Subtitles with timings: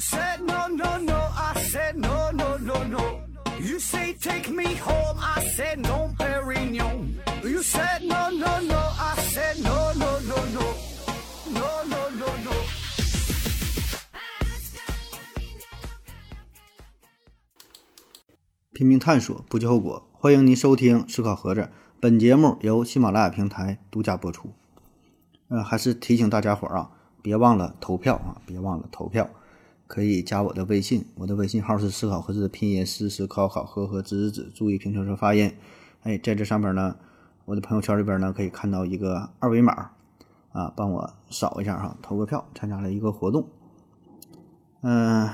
[0.00, 3.20] said no no no, I said no no no no.
[3.60, 7.20] You say take me home, I said no, Perignon.
[7.44, 10.74] You said no no no, I said no no no no,
[11.52, 12.52] no no no no.
[18.72, 20.08] 拼命探索，不计后果。
[20.14, 21.60] 欢迎您收听《思考盒子》，
[22.00, 24.54] 本节目由喜马拉雅平台独家播出。
[25.48, 26.90] 呃，还是提醒大家伙儿啊，
[27.20, 29.28] 别忘了投票啊，别忘了投票。
[29.90, 35.52] 可以加我的微信，我的微信号是思考盒子的拼音思思考考和和子子子，注意平舌舌发音。
[36.02, 36.94] 哎，在这上边呢，
[37.44, 39.90] 我的朋友圈里边呢，可以看到一个二维码
[40.52, 43.48] 啊，帮我扫一下哈，投个票，参加了一个活动。
[44.82, 45.28] 嗯、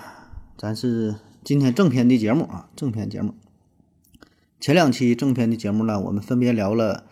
[0.56, 3.34] 咱是今天正片的节目啊，正片节目。
[4.59, 7.05] 前两期正片的节目呢，我们分别聊了，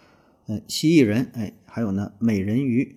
[0.47, 2.97] 呃，蜥蜴人，哎，还有呢，美人鱼，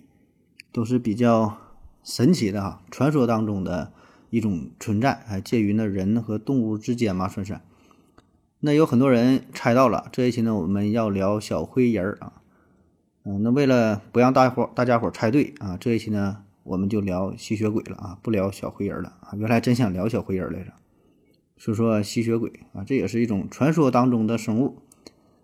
[0.71, 1.57] 都是比较
[2.01, 3.91] 神奇的哈，传说当中的
[4.29, 7.59] 一种存在，哎，介于呢人和动物之间嘛，算是。
[8.59, 12.41] 那有很多人猜到了，这一期呢，我们要聊小灰人儿啊，
[13.23, 20.73] 嗯、那为了不让大伙大家伙猜对啊，这一期呢，我们就聊吸血鬼了啊，不聊小灰人了啊，原来真想聊小灰人来着。
[21.55, 24.81] 说说吸血鬼啊，这也是一种传说当中的生物，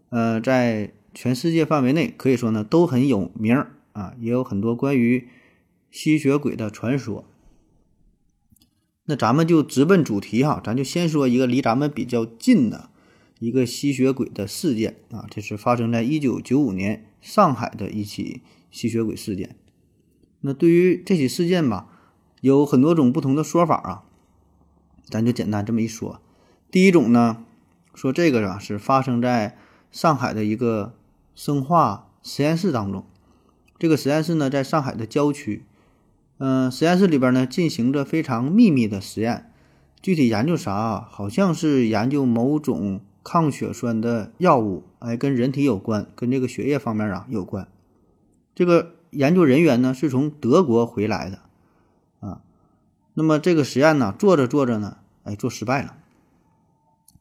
[0.09, 5.27] 呃，在全世界范围内可以说呢都很有名儿啊，也有很多关于
[5.91, 7.25] 吸血鬼的传说。
[9.05, 12.89] 那咱们就直奔主题哈，咱就先说一个离咱们比较近的
[13.39, 19.57] 一个吸血鬼的事件啊，这是发生在一九九五年上海的一起吸血鬼事件。
[20.41, 21.87] 那对于这起事件吧，
[22.41, 24.03] 有很多种不同的说法啊。
[25.05, 26.21] 咱就简单这么一说，
[26.71, 27.43] 第一种呢，
[27.93, 29.57] 说这个啊是发生在
[29.91, 30.95] 上海的一个
[31.35, 33.05] 生化实验室当中，
[33.77, 35.65] 这个实验室呢在上海的郊区，
[36.45, 39.49] 嗯、实验室里边呢进行着非常秘密的实验，
[40.01, 40.99] 具体研究啥？
[40.99, 47.65] 好像是研究某种抗血栓的药物，哎，跟人体有关，跟这个血液方面啊有关。
[48.53, 51.39] 这个研究人员呢是从德国回来的，
[52.19, 52.41] 啊。
[53.13, 55.95] 那么这个实验呢，做着做着呢，哎，做失败了，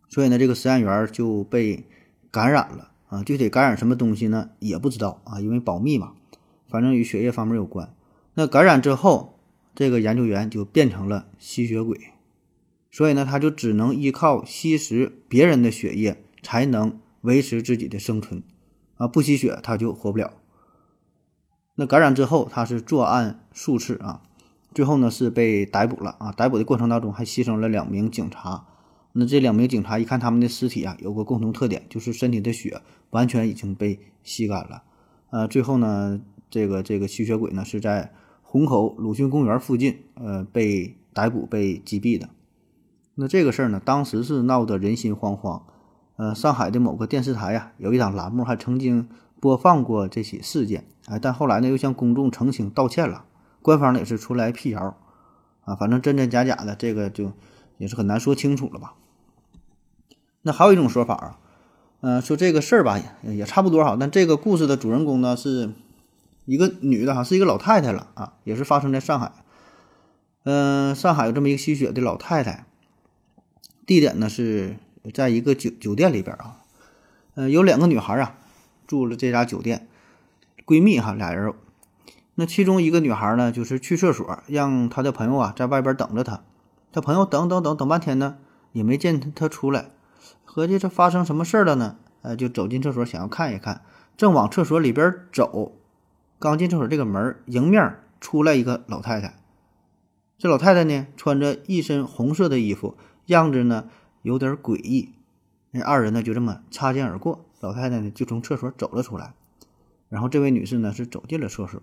[0.09, 1.85] 所以呢，这个实验员就被
[2.33, 3.23] 感染了啊。
[3.23, 6.15] 具体感染什么东西呢，也不知道啊，因为保密嘛。
[6.69, 7.89] 反正与血液方面有关。
[8.35, 9.39] 那感染之后，
[9.75, 11.99] 这个研究员就变成了吸血鬼，
[12.91, 18.43] 所以呢，他就只能依靠吸食别人的血液才能维持自己的生存
[18.97, 20.33] 啊，不吸血他就活不了。
[21.75, 24.23] 那感染之后，他是作案数次啊。
[24.75, 26.33] 最后呢是被逮捕了啊！
[26.33, 28.67] 逮捕的过程当中还牺牲了两名警察。
[29.13, 34.83] 那这两名警察一看他们的尸体啊，有个共同特点，就是身体的血完全已经被吸干了。
[35.29, 38.15] 呃，最后呢，这个这个吸血鬼呢是在
[38.53, 42.29] 虹口鲁迅公园附近呃被逮捕被击毙的。
[43.15, 45.63] 那这个事儿呢，当时是闹得人心惶惶。
[46.17, 49.09] 呃，上海的某个电视台呀、有一档栏目还曾经
[49.41, 53.25] 播放过这起事件，哎，但后来呢又向公众澄清道歉了。
[53.63, 54.99] 官方呢也是出来辟谣，
[55.65, 57.33] 啊，反正真真假假的，这个就
[57.79, 58.93] 也是很难说清楚了吧。
[60.43, 61.39] 那还有一种说法啊，
[62.03, 65.71] 嗯、说这个事儿吧也也差不多哈，但这个故事的主人公呢是
[66.45, 69.33] 一个女的哈，是一个老太太了啊，也是发生在上海。
[70.45, 72.67] 嗯、上海有这么一个吸血的老太太，
[73.87, 74.77] 地点呢是
[75.15, 76.63] 在一个酒酒店里边啊，
[77.35, 78.35] 呃，有两个女孩啊
[78.87, 79.87] 住了这家酒店，
[80.67, 81.53] 闺蜜哈，俩人。
[82.35, 86.43] 那其中一个女孩呢，就是去厕所，让她的朋友啊在外边等着她。
[86.91, 88.39] 她朋友等等等等半天呢，
[88.73, 89.91] 也没见她出来，
[90.45, 91.97] 合计这发生什么事儿了呢？
[92.23, 93.83] 呃，就走进厕所想要看一看，
[94.17, 95.73] 正往厕所里边走，
[96.43, 99.39] 刚进厕所这个门，迎面出来一个老太太。
[100.37, 103.89] 这老太太呢，穿着一身红色的衣服，样子呢
[104.23, 105.11] 有点诡异。
[105.71, 109.35] 那二人呢就这么擦肩而过，老太太呢就从厕所走了出来，
[110.09, 111.81] 然后这位女士呢是走进了厕所。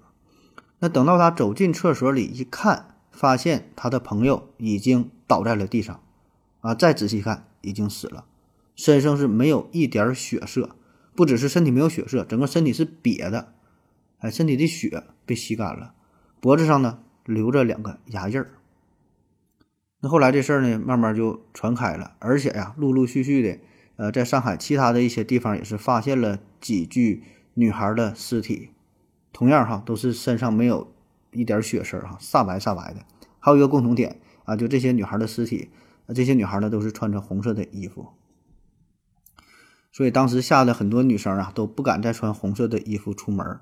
[0.79, 6.03] 那等到她走进厕所里一看，发现她的朋友已经倒在了地上，
[6.59, 8.25] 啊，再仔细看，已经死了，
[8.75, 10.75] 身上是没有一点血色，
[11.15, 13.53] 不只是身体没有血色，整个身体是瘪的，
[14.19, 15.93] 哎，身体的血被吸干了，
[16.39, 18.51] 脖子上呢留着两个牙印儿。
[20.01, 23.59] 那后来这事儿呢，慢慢就传开了，而且呀，陆陆续续的，
[23.97, 27.23] 呃，在上海其他的一些地方也是发现了几具
[27.53, 28.69] 女孩的尸体。
[29.31, 30.93] 同样哈，都是身上没有
[31.31, 33.05] 一点血丝儿哈，煞白煞白的。
[33.39, 35.69] 还有一个共同点啊，就这些女孩的尸体，
[36.07, 38.07] 啊，这些女孩呢都是穿着红色的衣服，
[39.91, 43.59] 所以当时吓得很多女生啊都不敢再穿红色的衣服出门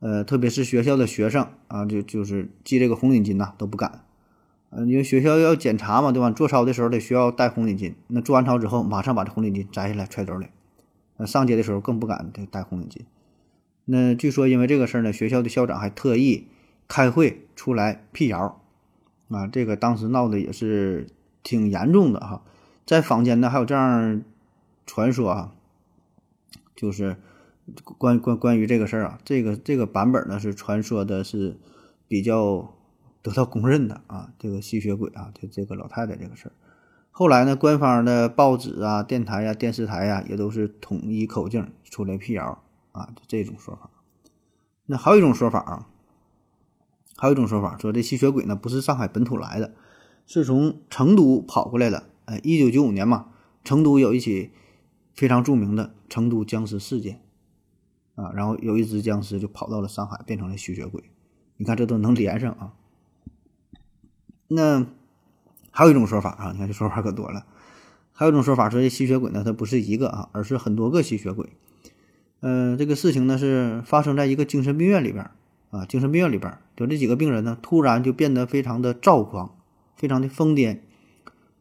[0.00, 4.02] 呃，特别是学校的学生啊，就就是系这个红领巾呐、都不敢。
[4.70, 6.30] 嗯，因为学校要检查嘛，对吧？
[6.30, 10.48] 做操的时候得需要戴红领巾，那做完操之后马上把这红领巾摘下来揣兜里。
[11.16, 13.02] 那上街的时候更不敢戴红领巾。
[13.86, 16.48] 那据说因为这个事儿呢，学校的校长还特意
[16.88, 18.60] 开会出来辟谣，
[19.28, 21.06] 啊，这个当时闹的也是
[21.42, 22.42] 挺严重的哈。
[22.84, 24.22] 在坊间呢还有这样
[24.84, 25.52] 传说啊，
[26.74, 27.16] 就是
[27.98, 31.58] 关关关于这个事儿啊，这个这个版本呢是传说的是
[32.06, 32.72] 比较
[33.22, 36.52] 得到公认的啊，这个吸血鬼啊，这这个老太太这个事儿。
[37.10, 43.90] 后来呢，官方的报纸啊、电台呀、电视台呀，也都是统一口径出来辟谣啊，就这种说法。
[44.84, 45.88] 那还有一种说法啊，
[47.16, 49.72] 还有一种说法说这吸血鬼呢不是上海本土来的，
[50.26, 52.10] 是从成都跑过来的。
[52.26, 53.28] 哎，一九九五年嘛，
[53.64, 54.52] 成都有一起
[55.14, 57.20] 非常著名的成都僵尸事件
[58.16, 61.04] 啊，然后有一只僵尸就跑到了上海，变成了吸血鬼。
[61.56, 62.74] 你看这都能连上啊。
[64.48, 64.84] 那。
[65.78, 67.44] 还有一种说法啊，你看这说法可多了。
[68.14, 71.50] 还有一种说法说，这吸血鬼呢，它不是一个啊，而是很多个吸血鬼。
[72.40, 75.30] 嗯，这个事情呢是发生在一个精神病院里边
[75.70, 79.54] 啊，精神病院里边就这几个病人呢，突然就变得非常的躁狂，
[79.96, 80.78] 非常的疯癫，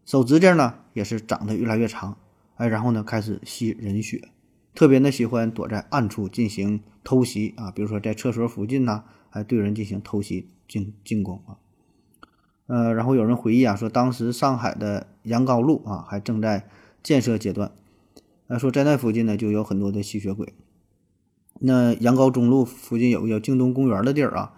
[0.05, 2.17] 手指甲呢也是长得越来越长，
[2.55, 4.29] 哎，然后呢开始吸人血，
[4.75, 11.57] 特别呢喜欢躲在暗处进行偷袭啊，比如说在厕所附近呢，还对人进行偷袭进进攻啊。
[12.67, 16.67] 呃，然后有人回忆啊，说当时上海的杨高路啊还正在
[17.01, 17.71] 建设阶段，
[18.47, 20.53] 呃，说在那附近呢就有很多的吸血鬼。
[21.59, 24.53] 那杨高中路附近有个叫京东公园的地儿啊，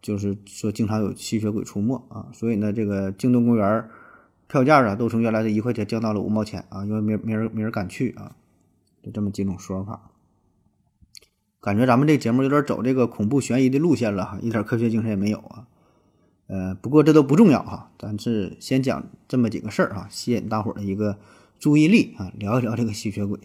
[0.00, 3.84] 就是说经常有吸血鬼出没啊，所以呢这个京东公园
[4.46, 8.34] 票价啊都从原来的一块钱降到了五毛钱啊，因为没没人没人敢去啊，
[9.08, 10.10] 就这么几种说法。
[11.62, 15.66] 感觉咱们这节目有点走这个恐怖悬疑的路线了哈，一点科学精神也没有啊。
[16.46, 21.18] 呃，不过这都不重要哈，咱是先讲这么几个事儿哈，吸引大伙儿的一个
[21.58, 23.40] 注意力啊，聊一聊这个吸血鬼。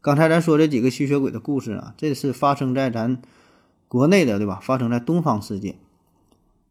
[0.00, 3.20] 刚才咱说这几个吸血鬼的故事啊，这是发生在咱
[3.88, 4.60] 国内的，对吧？
[4.62, 5.76] 发生在东方世界。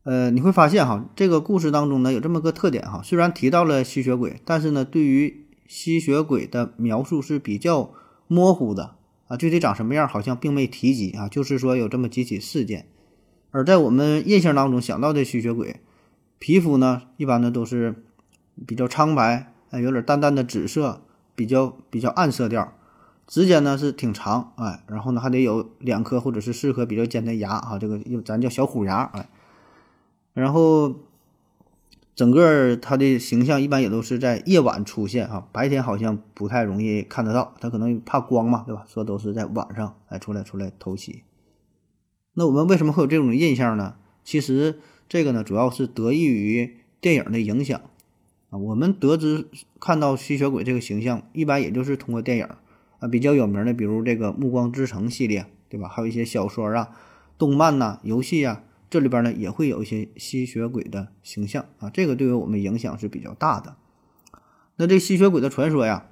[0.03, 7.91] 呃，你会发现哈，这个故事当中呢有这么个特点哈，虽然提到了吸血鬼，但是呢，对于吸血鬼的描述是比较
[8.29, 8.95] 模糊的
[9.27, 12.85] 啊，具体长什么样好像并没提及啊，就是说有这么几起事件。
[13.49, 15.81] 而在我们印象当中想到的吸血鬼，
[16.37, 18.03] 皮肤呢一般呢都是
[18.67, 21.01] 比较苍白，哎，有点淡淡的紫色，
[21.33, 22.71] 比较比较暗色调，
[23.25, 29.27] 指甲呢是挺长，哎，然后呢还得有两颗或者是四颗比较尖的牙啊，这个咱叫小虎牙，哎，
[30.33, 30.93] 然后
[32.19, 38.83] 整个它的形象一般也都是在夜晚出现啊，白天好像不太容易看得到，它可能怕光嘛，对吧？
[38.89, 41.23] 说都是在晚上哎出来出来偷袭。
[42.33, 43.95] 那我们为什么会有这种印象呢？
[44.25, 47.79] 其实这个呢，主要是得益于电影的影响
[48.49, 48.59] 啊。
[48.59, 49.47] 我们得知
[49.79, 52.45] 看到吸血鬼这个形象，一般也就是通过电影
[52.99, 55.87] 啊，比较有名的，比如这个《暮光之城》系列，对吧？
[55.87, 56.89] 还有一些小说啊、
[57.37, 61.89] 动漫呐、游戏啊，这里边呢也会有一些吸血鬼的形象啊。
[61.89, 63.75] 这个对于我们影响是比较大的。
[64.77, 66.07] 那这吸血鬼的传说呀，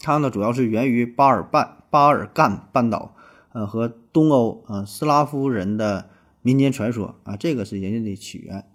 [0.00, 3.14] 它呢主要是源于巴尔半巴尔干半岛。
[3.50, 6.10] 呃，和东欧啊斯拉夫人的
[6.42, 8.66] 民间传说啊，这个是人家的起源。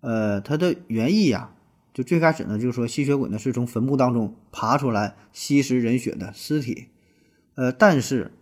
[0.00, 1.52] 呃，它的原意呀，
[1.92, 6.86] 就最开始呢，就是说吸血鬼呢是从坟墓当中爬出来吸食人血的尸体。
[7.56, 8.32] 呃，但是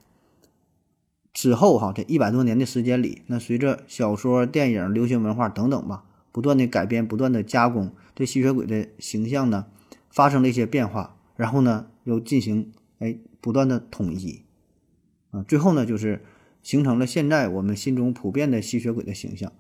[1.34, 9.66] 之后哈，这一百多年的时间里，那随着小说、电影、流行文化等等吧，不断的改编、不断的加工，这吸血鬼的形象呢
[10.08, 14.42] 发生了一些变化，然后呢又进行哎不断的统一。
[15.32, 16.24] 啊，最后呢，就是
[16.62, 19.52] 形成了现在我们心中普遍的吸血鬼的形象，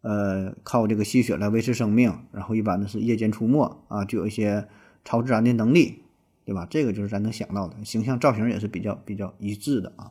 [0.00, 4.66] 呃，靠这个吸血来维持生命，然后一般呢是夜间出没啊，就有一些
[5.04, 6.02] 超自然的能力，
[6.44, 6.66] 对吧？
[6.68, 10.10] 这个就是咱能想到的形象造型也是比较比较一致的啊。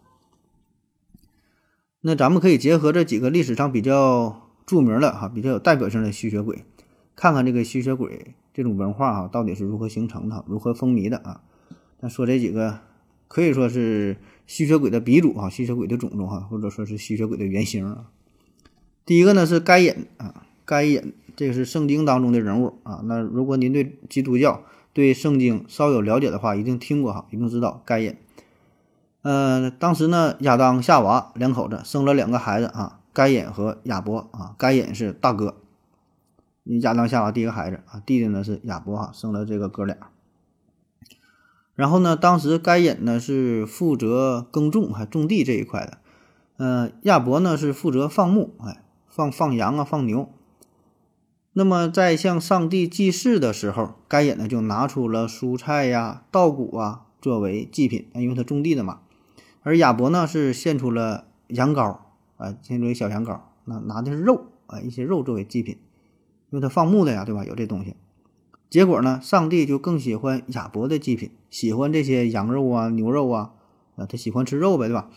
[2.01, 6.65] 那咱们可以结合这几个历史上比较著名的哈、比较有代表性的吸血鬼，
[7.15, 11.41] 看看这个吸血鬼这种文化哈到底是如何形成的，如何风靡的啊？
[11.99, 12.79] 那说这几个
[13.27, 14.17] 可以说是。
[14.47, 18.07] 吸血鬼的鼻祖啊，吸血鬼的种种哈，或者说是吸血鬼的原型啊。
[19.05, 23.01] 第一个呢是该隐啊，该隐这个是圣经当中的人物啊。
[23.05, 28.13] 那如果您对基督教、对圣经稍有了解的话，一定听过哈，一定知道该隐。
[29.23, 34.55] 呃，当时呢，亚当夏娃两口子生了两个孩子啊，该隐和亚伯啊。
[34.57, 35.57] 该隐是大哥，
[36.81, 39.95] 亚当夏娃第一个孩子啊，弟弟呢是亚伯哈，生了这个哥俩。
[41.75, 45.99] 然后呢，当时该隐呢是负责耕种，还种地这一块的。
[46.57, 50.29] 嗯，亚伯呢是负责放牧，哎，放放羊啊，放牛。
[51.53, 59.01] 那么在向上帝祭祀的时候，该隐呢就拿出了蔬菜呀、稻谷啊作为祭品，因为他种地的嘛。
[59.63, 61.97] 而亚伯呢是献出了羊羔
[62.37, 65.77] 啊，献出一小羊羔，那拿的是肉啊，一些肉作为祭品，
[66.49, 67.45] 因为他放牧的呀，对吧？
[67.45, 67.95] 有这东西。
[68.69, 73.51] 结果呢，上帝就更喜欢亚伯的祭品，喜欢这些羊肉啊、牛肉啊，
[73.97, 75.09] 啊，他喜欢吃肉呗，对吧？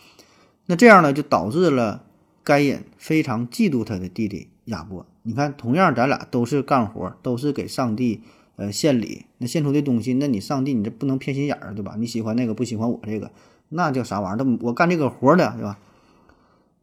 [0.65, 2.03] 那这样呢，就导致了
[2.43, 5.05] 该隐非常嫉妒他的弟弟亚伯。
[5.23, 8.21] 你看，同样咱俩都是干活，都是给上帝
[8.57, 11.95] 呃献礼，那献出的东西，那你上帝你这不能偏心眼儿，对吧？
[11.97, 13.31] 你喜欢那个，不喜欢我这个，
[13.69, 14.57] 那叫啥玩意儿？
[14.61, 15.79] 我干这个活的，是吧？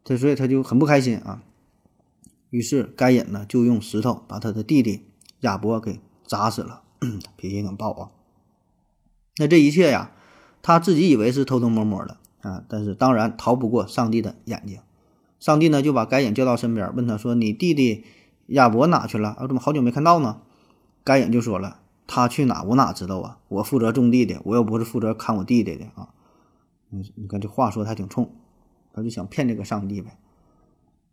[0.05, 1.43] 他所以他就很不开心啊。
[2.51, 5.07] 于是该隐呢就用石头把他的弟弟
[5.41, 6.83] 亚伯给砸死了，
[7.37, 8.11] 脾气很暴啊。
[9.39, 10.13] 那这一切呀，
[10.61, 14.81] 他自己以为是偷偷摸摸的啊，但是当然逃不过上帝的眼睛。
[15.41, 18.05] 上帝呢就把该隐叫到身边，问他说：“你弟弟？”
[18.49, 19.31] 亚伯哪去了？
[19.31, 20.43] 啊，怎么好久没看到呢？
[21.05, 23.39] 该隐就说了：“他去哪，我哪知道啊？
[23.49, 26.11] 我负责种地的，我又不是负责看我弟弟的啊。”
[26.93, 28.31] 你你看这话说的还挺冲，
[28.93, 30.17] 他就想骗这个上帝呗。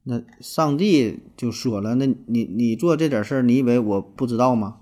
[0.04, 4.78] 那上帝就说了：“那你你做这点事儿，你以为我不知道吗？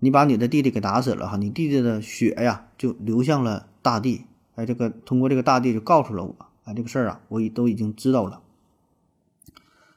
[0.00, 4.24] 你把你的弟弟给打死了哈，你弟弟的血呀就流向了大地。
[4.56, 8.42] 哎，这个通过这个大地就告诉了我，哎，这个事儿啊，我已都已经知道了。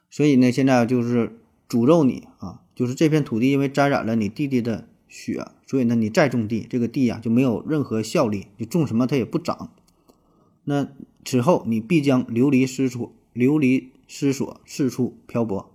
[0.10, 1.40] 所以呢，现在就是。”
[1.70, 2.62] 诅咒你啊！
[2.76, 9.70] 就是这片土地因为沾染了你弟弟的血，所以呢，你再种地，这个地呀就没有任何效力，你种什么它也不长。
[10.70, 10.86] 那
[11.24, 15.72] 此后你必将流离失所，流离失所，四处漂泊。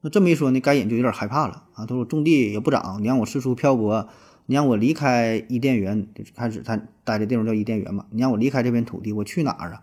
[0.00, 1.86] 那这么一说呢，该隐就有点害怕了啊！
[1.86, 4.08] 他说种地也不长，你让我四处漂泊，
[4.46, 9.82] 你让我离开伊甸园，开始他待的地方叫伊甸园嘛，你让我离开这片土地，我去哪儿啊？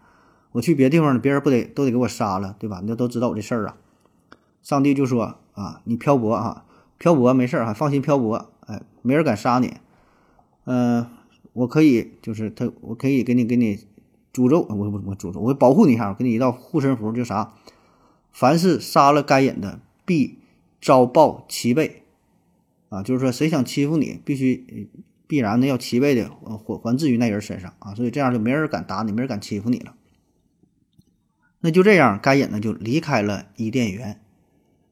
[0.53, 2.81] 我去别的地方，别人不得都得给我杀了，对吧？
[2.85, 3.75] 那都知道我这事儿啊。
[4.61, 6.63] 上帝就说：“啊，你漂泊啊，
[6.97, 9.73] 漂泊没事儿哈，放心漂泊，哎，没人敢杀你。
[10.63, 11.07] 嗯，
[11.51, 13.79] 我可以，就是他，我可以给你给你
[14.33, 17.53] 诅咒，我我我诅咒，我会保护你一下，我给你一道护身符，就啥，
[18.31, 20.39] 凡是杀了该隐的，必
[20.81, 22.03] 遭报七倍。
[22.89, 24.89] 啊，就是说谁想欺负你，必须
[25.27, 29.95] 必然的要七倍的还还至于那人身上啊，所以这样就没人敢打你，没人敢欺负你了。
[31.61, 34.19] 那就这样，该隐呢就离开了伊甸园。”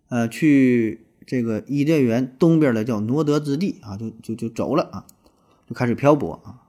[0.09, 5.05] 呃，去这个伊甸园东边的叫挪德之地啊，就就就走了啊，
[5.67, 6.60] 就开始漂泊啊。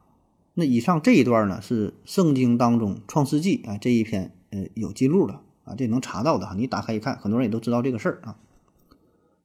[0.55, 6.55] 那以上这一段呢，是圣经当中《创世纪》啊这一篇呃有记录的啊，这能查到的哈。
[6.57, 8.37] 你打开一看，很多人也都知道这个事儿啊。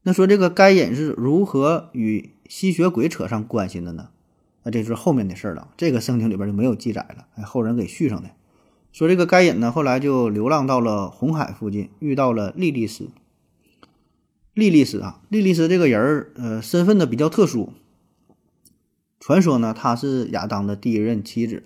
[0.04, 4.10] 那说这个该隐是如何与吸血鬼扯上关系的呢？
[4.64, 8.30] 那这是后面的事儿了，这个圣经里边就没有记载了，哎，后人给续上的。
[8.92, 13.10] 说这个该隐呢，后来就流浪到了红海附近，遇到了莉莉丝。
[14.54, 17.72] 莉莉丝啊，莉莉丝这个人儿，呃，身份呢比较特殊。
[19.28, 21.64] 传说呢，她是亚当的第一任妻子。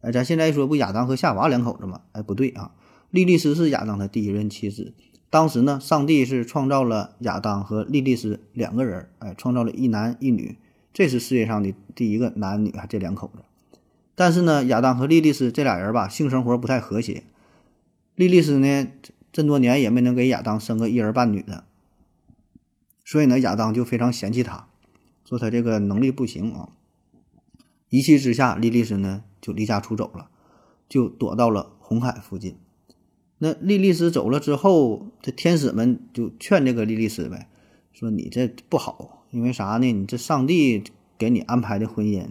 [0.00, 2.00] 哎，咱现在说不亚当和夏娃两口子吗？
[2.12, 2.70] 哎，不对啊，
[3.10, 4.94] 莉莉丝是亚当的第一任妻子。
[5.28, 10.56] 当时呢，上帝是创造了亚当和莉莉丝两个人，哎，创造了一男一女，
[10.94, 13.42] 这是世界上的第一个男女啊，这两口子。
[14.14, 17.24] 但是呢，亚当和莉莉丝这俩人吧，性生活不太和谐。
[18.14, 18.88] 莉莉丝呢，
[19.30, 21.64] 这么多年也没能给亚当生个一儿半女的。
[23.04, 24.68] 所以呢，亚当就非常嫌弃他，
[25.28, 26.70] 说他这个能力不行啊。
[27.88, 30.28] 一气之下，莉莉丝呢就离家出走了，
[30.88, 32.56] 就躲到了红海附近。
[33.38, 37.48] 那莉莉丝走了之后，这天使们就劝这个莉莉丝呗，
[37.92, 39.92] 说你这不好，因为啥呢？
[39.92, 40.82] 你这上帝
[41.18, 42.26] 给你安排的婚姻，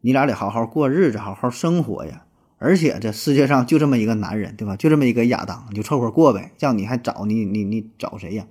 [0.00, 2.24] 你俩得好好过日子，好好生活呀。
[2.60, 4.74] 而且这世界上就这么一个男人，对吧？
[4.76, 6.52] 就这么一个亚当，你就凑合过呗。
[6.58, 8.46] 让你还找你，你你找谁呀？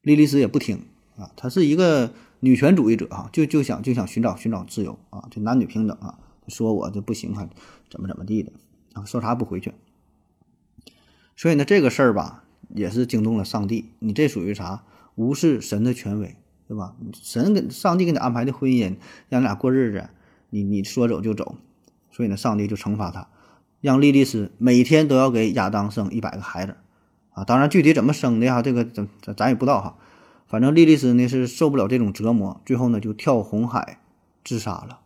[0.00, 0.84] 莉莉丝也不听
[1.18, 2.12] 啊，她是一个
[2.46, 7.48] 女权主义者啊，就就想就想寻找寻找自由啊，就男女平等啊，说我这不行啊
[7.90, 8.52] 怎么怎么地的
[8.92, 9.72] 啊，说啥不回去。
[11.34, 13.90] 所以呢，这个事儿吧，也是惊动了上帝。
[13.98, 14.84] 你这属于啥？
[15.16, 16.36] 无视神的权威，
[16.68, 16.94] 对吧？
[17.12, 18.94] 神给上帝给你安排的婚姻，
[19.28, 20.08] 让你俩过日子，
[20.50, 21.56] 你你说走就走。
[22.12, 23.26] 所以呢，上帝就惩罚他，
[23.80, 26.76] 让莉莉丝每天都要给亚当生一百个孩子。
[27.30, 29.98] 啊，当然，具体怎么生的哈，这个咱咱也不知道哈。
[30.46, 34.00] 反正莉莉丝呢是受不了这种折磨，最后呢就跳红海
[34.44, 35.00] 自杀了。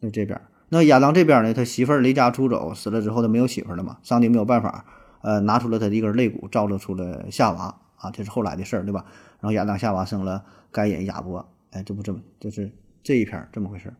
[0.00, 3.98] 在这边，那亚当这边呢，他媳妇儿离家出走，死了之后他没有媳妇了嘛？
[4.02, 4.84] 上帝没有办法，
[5.22, 9.04] 呃，拿出了他的一根肋骨，造了出了夏娃啊，这是后来的事儿，对吧？
[9.40, 13.94] 然后亚当夏娃生了该隐亚伯，哎，这不这么就是这一篇这么回事儿。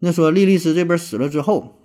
[0.00, 1.76] 那说莉莉丝这边死了之后，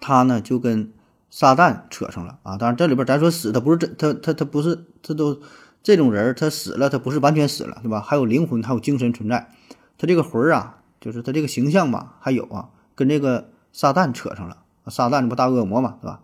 [0.00, 0.92] 他呢就跟。
[1.28, 2.56] 撒旦扯上了啊！
[2.56, 5.40] 当然，这里边咱说死，他不是真，他他他不是，这都
[5.86, 8.00] 这种人他死了，他不是完全死了，对吧？
[8.00, 9.52] 还有灵魂，还有精神存在。
[9.96, 14.64] 他这个魂儿啊，就是他这个形象吧，还有啊，跟这个撒旦扯上了。
[14.88, 16.22] 撒旦这不大恶魔嘛，对吧？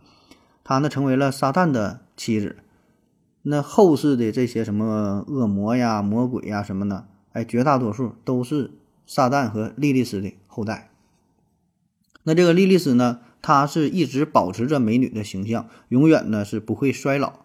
[0.65, 2.57] 他呢成为了撒旦的妻子。
[3.43, 8.73] 那后世的这些什么恶魔呀、魔鬼呀什么的，哎，绝大多数都是
[9.07, 10.91] 撒旦和莉莉丝的后代。
[12.25, 17.42] 那这个莉莉丝呢，她是一直保持着美女的形象，永远呢是不会衰老。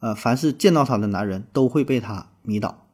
[0.00, 2.86] 呃，凡是见到她的男人都会被她迷倒。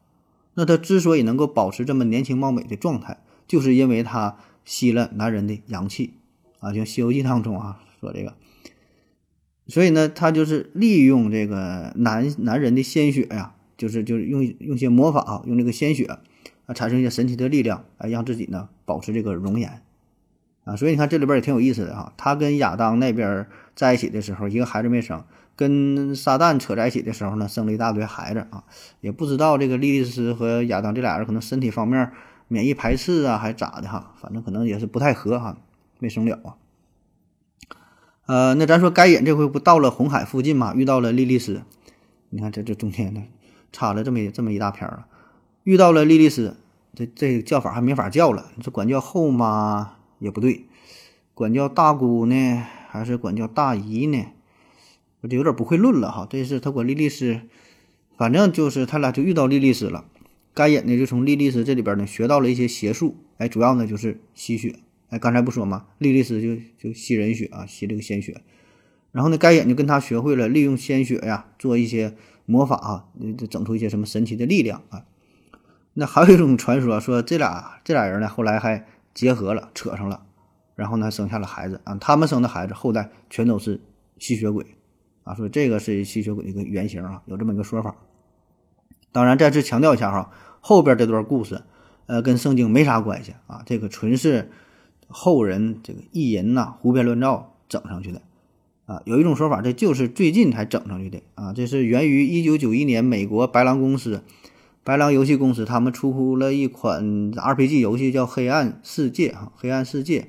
[0.53, 6.13] 那她之所以能够保持这么年轻貌美的状态，就是因为她吸了男人的阳气
[6.59, 8.33] 啊，像《西游记》当中啊说这个。
[9.67, 19.81] 所以呢，他就是利用这个男男人的鲜血呀，就是就是用用些魔法啊，用这个鲜血啊，产生一些神奇的力量，啊，让自己呢保持这个容颜
[20.65, 20.75] 啊。
[20.75, 22.13] 所以你看这里边也挺有意思的哈。
[22.15, 25.21] 他跟亚当那边在一起的时候，一个孩子没生；
[25.55, 28.63] 跟撒旦扯在一起的时候呢，生了一大堆孩子啊。
[29.01, 32.11] 也不知道这个莉莉丝和亚当这俩人可能身体方面
[32.47, 34.13] 免疫排斥啊，还是咋的哈？
[34.21, 35.57] 反正可能也是不太合哈，
[35.99, 36.55] 没生了啊。
[38.27, 41.61] 呃，那咱说该隐这回不到了红海附近嘛，遇到了莉莉丝。
[42.29, 43.23] 你看这这中间呢，
[43.71, 45.05] 差了这么这么一大片儿
[45.63, 46.57] 遇到了莉莉丝，
[46.93, 48.51] 这这叫法还没法叫了。
[48.61, 50.65] 这管叫后妈也不对，
[51.33, 54.25] 管叫大姑呢，还是管叫大姨呢？
[55.25, 56.27] 我就有点不会论了哈。
[56.29, 57.41] 这是他管莉莉丝，
[58.15, 60.05] 反正就是他俩就遇到莉莉丝了。
[60.53, 64.75] 该隐呢就从莉莉丝这里边呢学到了一些邪术，哎，主要呢就是吸血。
[65.09, 65.87] 哎，刚才不说吗？
[65.97, 68.39] 莉莉丝就就吸人血啊，吸这个鲜血。
[69.11, 72.13] 然后呢，该隐就跟他学会了利用鲜血呀，做一些
[72.45, 73.05] 魔法啊，
[73.35, 75.05] 就整出一些什么神奇的力量啊。
[75.95, 80.23] 那还有一种传说，说这俩这俩人呢，后来还结合了，扯上了，
[80.75, 81.95] 然后呢，生下了孩子啊。
[81.95, 83.81] 他们生的孩子后代全都是
[84.19, 84.63] 吸血鬼
[85.25, 85.35] 啊。
[85.35, 87.97] 说这个是吸血鬼的一个原型啊，有这么一个说法。
[89.11, 91.63] 当然，再次强调一下哈，后边这段故事，
[92.05, 94.49] 呃，跟圣经没啥关系啊，这个纯是。
[95.07, 98.23] 后人这个意淫呐，胡编乱造整上去的，
[98.87, 104.23] 啊，有一种说法，这就是最近才整上去的啊，这是源于一九九一年美国白狼公司，
[104.83, 110.21] 白狼游戏公司他们出乎了一款 RPG 游戏叫《黑暗世界》哈，《黑暗世界》，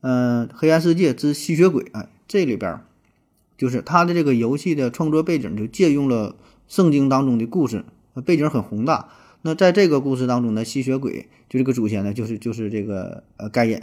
[0.00, 2.80] 嗯，《黑暗世界之吸血鬼》啊，这里边
[3.60, 6.34] 就是他的这个游戏的创作背景就借用了
[6.66, 7.84] 圣经当中的故事，
[8.24, 9.10] 背景很宏大。
[9.42, 13.78] 那在这个故事当中呢，吸血鬼就这个祖先呢，就是就是这个呃该隐。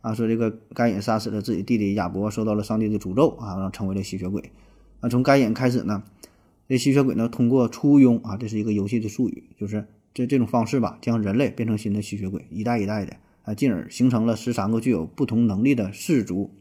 [0.00, 4.50] 啊，说这个该隐杀死了自己弟弟亚伯，受到了上帝的诅咒啊，然后成为了吸血鬼。
[5.00, 6.02] 啊，从该隐开始呢，
[6.66, 16.54] 这吸血鬼呢通过簇拥啊，这是一个游戏的术语，就是这这种方式吧，将人类变成新的吸血鬼，一代一代的啊，进而形成了十三个具有不同能力的氏族。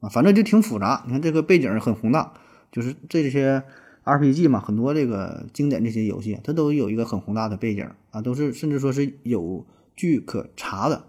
[0.00, 1.02] 啊，反正就挺复杂。
[1.06, 2.32] 你看这个背景很宏大，
[2.70, 3.62] 就是这些
[4.04, 11.04] RPG 嘛，很多这个经典这些游戏，它都有一个很宏大的背景啊，都是甚至说是有据可查的。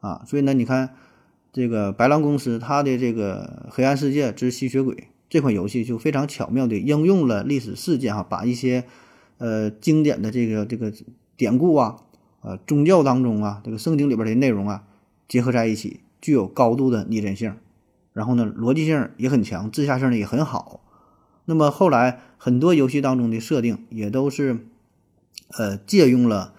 [0.00, 0.94] 啊，所以呢，你看
[1.50, 4.94] 这个白狼公司，它的这个《黑暗世界之吸血鬼》
[5.30, 8.84] 这款游戏就非常巧妙的应用了历史事件哈，把一些
[9.38, 10.92] 呃经典的这个这个
[11.36, 11.96] 典故啊，
[12.42, 14.84] 呃宗教当中啊，这个圣经里边的内容啊
[15.26, 17.54] 结合在一起，具有高度的拟真性，
[18.14, 20.80] 然后呢逻辑性也很强，自洽性呢也很好。
[21.44, 24.66] 那么后来很多游戏当中的设定也都是
[25.58, 26.54] 呃借用了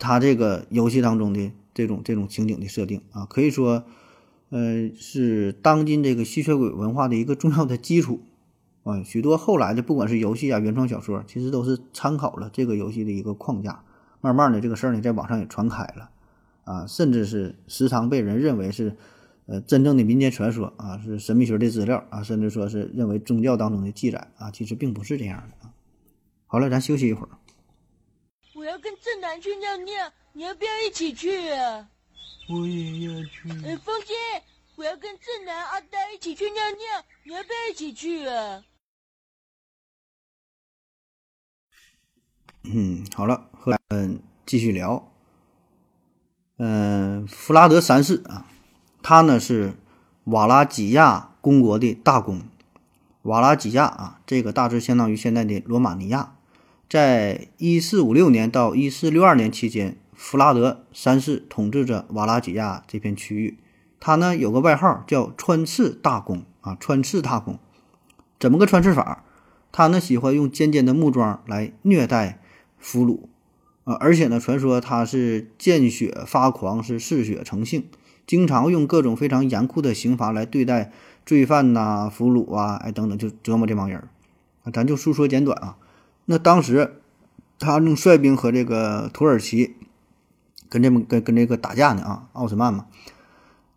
[0.00, 1.52] 它这个游戏当中的。
[1.76, 3.82] 这种这种情景的设定啊，可以说，
[4.50, 8.20] 呃，是当今这个吸血鬼文化的一个重要的基础
[8.84, 9.02] 啊。
[9.02, 13.82] 许多后来的不管是游戏啊、原创小说，其实都是参考了这个游戏的一个框架。
[14.20, 16.10] 慢慢的，这个事儿呢，在网上也传开了
[16.62, 18.96] 啊，甚至是时常被人认为是
[19.46, 25.72] 呃真正的民间传说啊，是神秘学的资料啊，甚至说是认为宗教当中的记载啊，其实并不是这样的啊。
[26.46, 27.28] 好了，咱休息一会儿。
[28.54, 30.12] 我要跟正南去尿尿。
[30.36, 31.88] 你要不要一起去啊？
[32.48, 33.48] 我也要去。
[33.64, 34.14] 哎，风姐，
[34.76, 38.64] 我要跟正南、阿呆一起去尿尿，你要不要一起去啊？
[42.64, 45.12] 嗯，好了，和嗯继续聊。
[46.56, 48.50] 嗯，弗拉德三世啊，
[49.06, 49.74] 他呢是
[50.24, 52.40] 瓦拉几亚公国的大公。
[53.20, 56.36] 瓦拉几亚啊，这个大致相当于现在的罗马尼亚，
[56.88, 59.98] 在一四五六年到一四六二年期间。
[60.14, 63.58] 弗拉德三世统治着瓦拉几亚这片区域，
[64.00, 67.58] 他呢有个外号叫穿刺大公啊，穿刺大公，
[68.38, 69.24] 怎么个穿刺法？
[69.72, 72.40] 他呢喜欢用尖尖的木桩来虐待
[72.78, 73.24] 俘虏
[73.82, 77.84] 啊，而且呢传说他是见血发狂，是嗜血成性，
[78.26, 80.92] 经常用各种非常严酷的刑罚来对待
[81.26, 83.98] 罪犯呐、俘虏啊，哎等等，就折磨这帮人
[84.62, 84.72] 啊。
[84.72, 85.76] 咱就述说简短啊，
[86.26, 87.00] 那当时
[87.58, 89.76] 他正率兵和这个土耳其
[90.68, 92.86] 跟这么跟跟这个打架呢啊，奥斯曼嘛。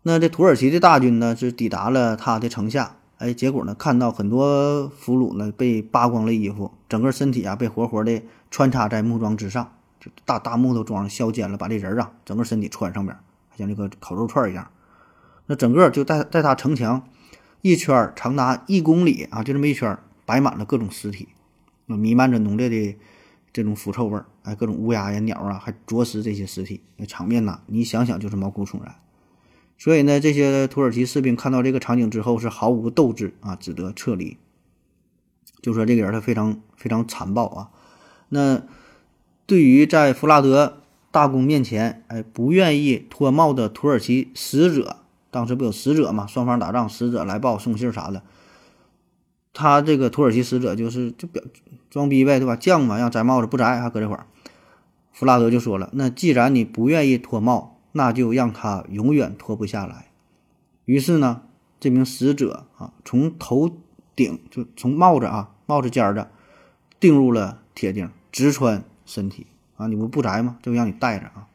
[0.02, 13.14] 那这土耳其的大军呢是抵达了他的城下，哎，结果呢看到很多俘虏呢被扒光了衣服，整个身体啊被活活的穿插在木桩之上，就大大木头桩削尖了，把这人啊整个身体穿上边，
[13.58, 14.70] 像这个烤肉串一样。
[15.46, 17.08] 那整个就在在他城墙
[17.60, 21.28] 一圈长达一公里啊，就这么一圈摆满了各种尸体，
[21.86, 22.96] 那弥漫着浓烈的
[23.52, 28.94] 这种腐臭味儿，哎，各种乌鸦呀、鸟啊，还啄食这些尸体，那场面呐，你想想就是毛骨悚然。
[29.78, 34.36] 所以呢，这些土耳其士兵看到这个场景之后是毫无斗志啊，只得撤离。
[35.62, 37.70] 就说这个人他非常非常残暴啊。
[38.28, 38.62] 那
[39.46, 44.96] 对于在弗拉德大公面前，哎，不愿意脱帽的土耳其使者。
[45.30, 46.26] 当时不有使者嘛？
[46.26, 48.22] 双方打仗，使者来报送信啥的。
[49.52, 51.42] 他这个土耳其使者就是就表
[51.90, 52.56] 装逼呗，对吧？
[52.56, 54.26] 犟嘛，让摘帽子不摘，还搁这块儿。
[55.12, 60.06] 弗拉德就说了：“那既然你不愿意脱帽，那就让他永远脱不下来。”
[60.86, 61.42] 于是呢，
[61.80, 63.68] 这名使者啊，从头
[64.14, 66.30] 顶就从帽子啊帽子尖儿的
[67.00, 69.46] 钉入了铁钉，直穿身体
[69.78, 69.86] 啊！
[69.86, 70.58] 你不不摘吗？
[70.60, 71.48] 就让你戴着啊！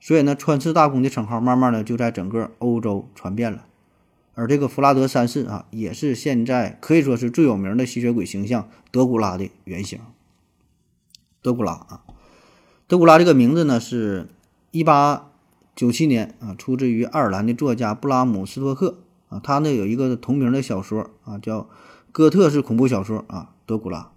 [0.00, 3.66] 所以呢，穿刺大公的称号慢慢的就在整个欧洲传遍了，
[4.34, 10.00] 而这个弗拉德三世啊，也是现在可以说是最有名的吸血鬼形象德古拉的原型。
[11.42, 12.02] 德古拉啊，
[12.88, 14.28] 德古拉这个名字呢，是
[14.70, 15.30] 一八
[15.76, 21.60] 九七年啊，出自于爱尔兰的作家布拉姆斯托克啊，他呢有一个同名的小说啊，叫
[22.10, 24.11] 《哥特式恐怖小说》啊，德古拉。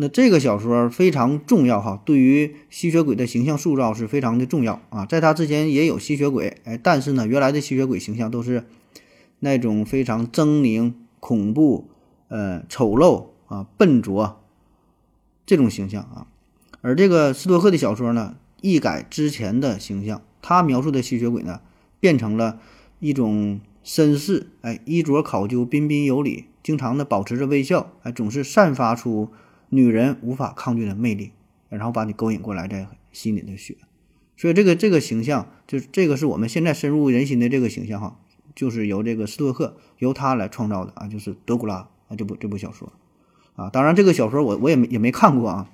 [0.00, 5.04] 那这个小说非常重要哈，对于吸血鬼的形象塑造是非常的重要啊。
[5.04, 8.64] 在他之前也有吸血鬼，哎，但是呢，原来的吸血鬼形象都是
[9.40, 11.90] 那种非常狰狞、恐怖、
[12.28, 14.40] 呃丑陋啊、笨拙
[15.44, 16.26] 这种形象啊。
[16.80, 21.60] 而这个斯多克的小说呢，一改之前的形象，他描述的吸血鬼呢，
[22.00, 22.58] 变成了
[23.00, 29.28] 一种绅士，哎，衣着考究、彬彬有礼，经常的保持着微笑，哎，总是散发出。
[29.70, 31.30] 女人无法抗拒的魅力，
[31.68, 33.76] 然后把你勾引过来，再吸你的血，
[34.36, 38.18] 所以这个这个形象，就是这个是我们现在深入人心的这个形象哈，
[38.54, 42.92] 就是由这个斯托克由他来创造的啊，就是德古拉啊这部这部小说
[43.56, 45.70] 啊，当然这个小说我我也没也没看过啊，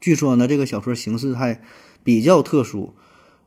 [0.00, 1.60] 据说呢这个小说形式还
[2.04, 2.94] 比较特殊，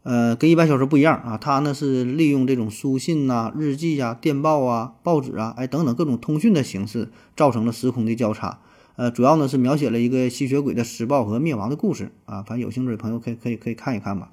[0.04, 8.60] 呃，跟一般小说不一样啊，它呢是利用这种书信呐、日记啊、电报啊、报纸啊，哎等等各种通讯的形式，造成了时空的交叉。
[8.98, 14.32] 呃，主要呢是描写了一个吸血鬼的施暴和灭亡的故事啊，反正有兴趣的朋友可以可以可以看一看吧。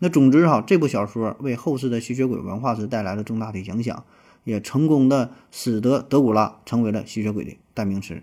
[0.00, 4.04] 那总之哈，这部小说为后世的吸血鬼文化是带来了重大的影响，
[4.44, 8.22] 也成功的使得德古拉成为了吸血鬼的代名词。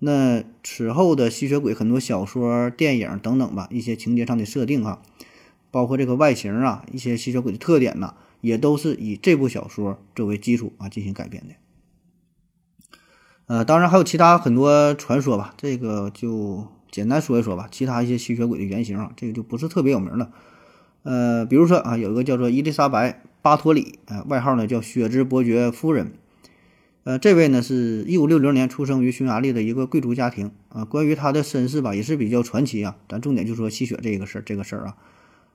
[0.00, 5.02] 那此后的吸血鬼很多小说、电影等等吧，一些情节上的设定哈，
[5.70, 11.54] 包括这个外形啊，一些吸血鬼的特点呐，也都是以这部小说作为基础啊进行改编的。
[13.48, 17.66] 呃，当然还有其他很多传说吧，这个就简单说一说吧。
[17.70, 20.30] 其他一些吸血鬼的原型啊，这个就不是特别有名了。
[21.02, 26.12] 呃，比如说啊，有一个叫做伊丽莎白·巴托里，呃，外号呢叫血之伯爵夫人。
[27.04, 30.84] 呃，这位呢是一五六零年出生于匈牙利的一个贵族家庭啊。
[30.84, 32.96] 关于他的身世吧，也是比较传奇啊。
[33.08, 34.96] 咱重点就说吸血这个事儿，这个事儿啊，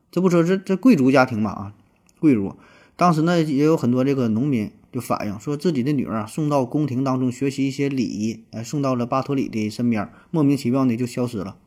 [0.09, 1.73] 这不说这这贵族家庭嘛啊，
[2.19, 2.55] 贵族
[2.95, 4.71] 当时呢也有很多这个农民。
[4.93, 11.57] 就反映说自己的女儿啊送到宫廷当中学习一些礼仪，哎，送到了巴托里的身边，莫名其妙的就消失了。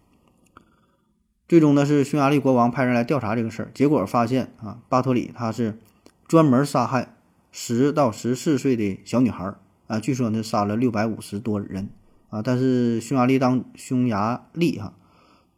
[1.49, 5.77] 最终呢是匈牙利国王派人来调查这个事儿，结果发现啊，巴托里他是
[6.29, 7.17] 专门杀害
[7.51, 9.55] 十到十四岁的小女孩
[9.89, 11.89] 啊，据说呢杀了六百五十多人
[12.31, 14.93] 啊，但是匈牙利当匈牙利哈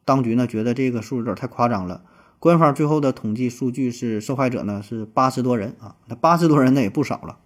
[0.06, 2.02] 当局呢觉得这个数有点太夸张了。
[2.38, 7.38] 官方最后的统计数据是受害者呢是八十多人啊，那八十多人那也不少了。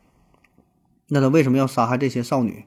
[1.08, 2.64] 那他为什么要杀害这些少女？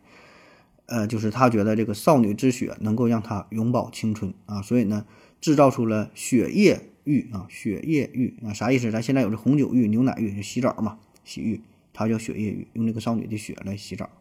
[0.87, 5.07] 呃，就是他觉得这个少女之血能够让他永葆青春啊，所以呢，
[5.41, 8.91] 制造出了血液浴啊，血液浴啊，啥意思？
[8.91, 14.11] 咱现在有这红酒浴、牛奶浴，洗澡嘛，洗浴，它叫血液浴，用这个少女的血来洗澡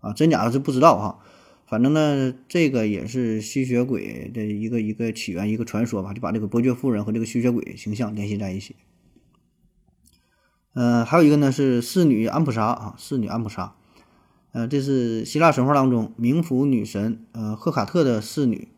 [0.00, 1.20] 啊，真假是不知道哈，
[1.66, 8.76] 反正呢，这个也是吸血鬼的一个一个起源，一个传说吧，就把这个伯爵夫人和这个吸血鬼形象联系在一起。
[10.74, 13.74] 嗯，还有一个呢是侍女安普莎啊，侍女安普莎，
[14.52, 18.68] 呃，这是希腊神话当中冥府女神呃赫卡特的侍女。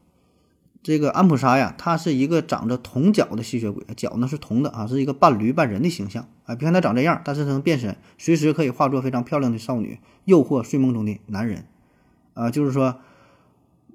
[0.82, 6.54] 这个安普莎呀，她是一个长着铜脚的吸血鬼，脚呢是铜的啊，是一个半驴半人的形象啊。
[6.54, 11.66] 别看她长这样，但是她能变身，随时可以化作非常漂亮的少女，诱惑睡梦中的男人
[12.32, 12.50] 啊。
[12.50, 12.96] 就是说，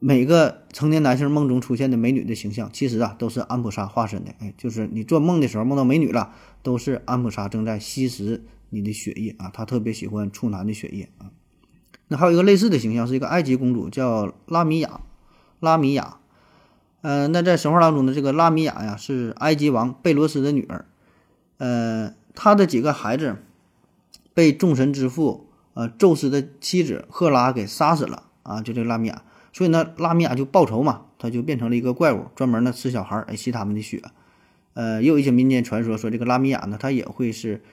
[0.08, 4.36] 每个成年男性梦中出现的美女的形象，其实啊都是安普莎化身的。
[4.38, 9.50] 哎，就是你做梦的时候梦到美女了，都是安普莎正在吸食你的血液啊。
[9.52, 11.34] 他特别喜欢处男的血液啊。
[12.08, 15.02] 那还有一个类似的形象，是一个埃及公主，叫拉米亚。
[15.60, 16.18] 拉米亚，
[17.02, 20.86] 呃，那在神话当中呢，这个拉米亚呀是埃及王贝罗斯的女儿。
[21.58, 23.38] 呃，她的几个孩子
[24.36, 29.24] 被众神之父呃宙斯的妻子赫拉给杀死了啊，就这个拉米亚。
[29.56, 34.02] 所以呢，拉米亚就报仇嘛，他就变成了一个怪物，专门呢吃小孩儿，吸他们的血。
[34.74, 37.64] 呃，也有一些民间传说说，这个拉米亚呢，他也会是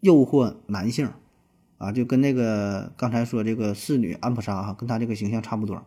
[0.00, 1.08] 诱惑男性，
[1.78, 5.82] 啊，就跟那个刚才说这个侍女安普莎哈，跟他这个形象差不多。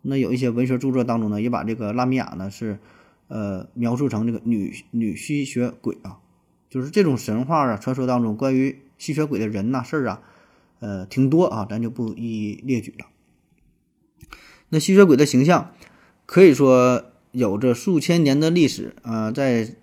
[0.00, 2.80] 那有一些文学著作当中呢，也把这个拉米亚呢是
[3.28, 6.18] 呃描述成这个女女吸血鬼啊，
[6.68, 10.22] 就是这种神话啊传说当中关于吸血鬼的人呐事儿啊，
[10.80, 13.06] 呃挺多啊，咱就不一一列举了。
[14.74, 15.70] 那吸血鬼的形象
[16.24, 19.76] 可以说有着数千年的历史啊，在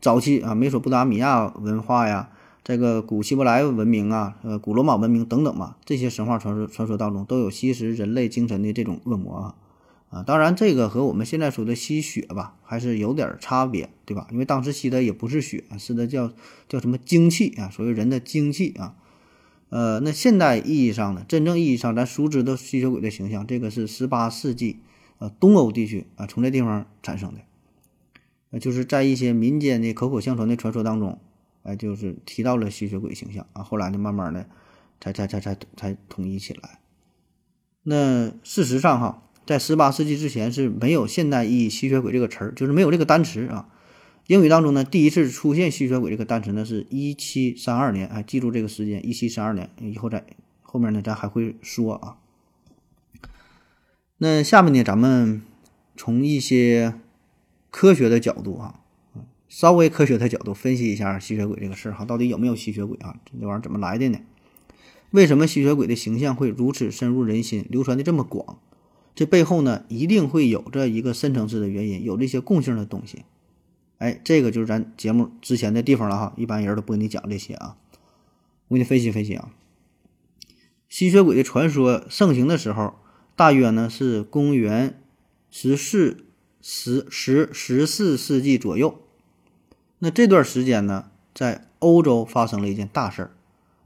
[0.00, 2.30] 早期啊，美索不达米亚文化呀，
[2.62, 9.54] 这个古希伯来文明啊，呃，古罗马文明等等嘛，这些神话传说传说当中都有吸食人类精神的这种恶魔啊
[10.10, 14.28] 啊，当然这个和我们现在说的吸血吧，还是有点差别，对吧？
[14.30, 16.30] 因为当时吸的也不是血，是的叫
[16.68, 18.94] 叫什么精气啊，所谓人的精气啊。
[19.68, 24.78] 呃，那现代意义上的真正意义上咱熟知的吸血鬼的形象，这个是十八世纪
[25.18, 27.40] 呃东欧地区啊从这地方产生的，
[28.50, 31.18] 呃就是在一些民间的口口相传的传说当中，
[31.64, 34.48] 哎就是提到了吸血鬼形象啊，后来呢慢慢的
[35.00, 36.78] 才才才才才统一起来。
[37.82, 43.68] 那事实上哈，在十八世纪之前是没有现代意义吸血鬼这个词儿，就是没有这个单词啊。
[44.26, 50.24] 英语当中呢，第一次出现吸血鬼这个单词呢，是一七三二年，哎，记住这个时间，一七三二年，以后在
[50.62, 52.16] 后面呢，咱还会说啊。
[54.18, 55.42] 那下面呢，咱们
[55.96, 56.94] 从一些
[57.70, 58.80] 科学的角度啊，
[59.48, 63.16] 稍微科学的角度分析一下吸血鬼这个事儿哈，到底有没有吸血鬼啊？
[63.26, 64.18] 这玩意儿怎么来的呢？
[65.12, 68.58] 为什么吸血鬼的形象会如此深入人心，流传的这么广？
[69.14, 73.22] 这背后呢，一定会有着一个深层次的原因，有这些共性的东西。
[73.98, 77.76] 哎，这个就是咱节目之前的地方了哈，一般人都不跟你讲这些啊，
[78.68, 79.50] 我给你分析分析啊。
[80.88, 82.94] 吸血鬼的传说盛行的时候，
[83.34, 85.00] 大约呢是公元
[85.50, 86.26] 十四、
[86.60, 89.00] 十十十四世纪左右。
[89.98, 93.30] 那这段时间呢，在欧洲发生了一件大事儿，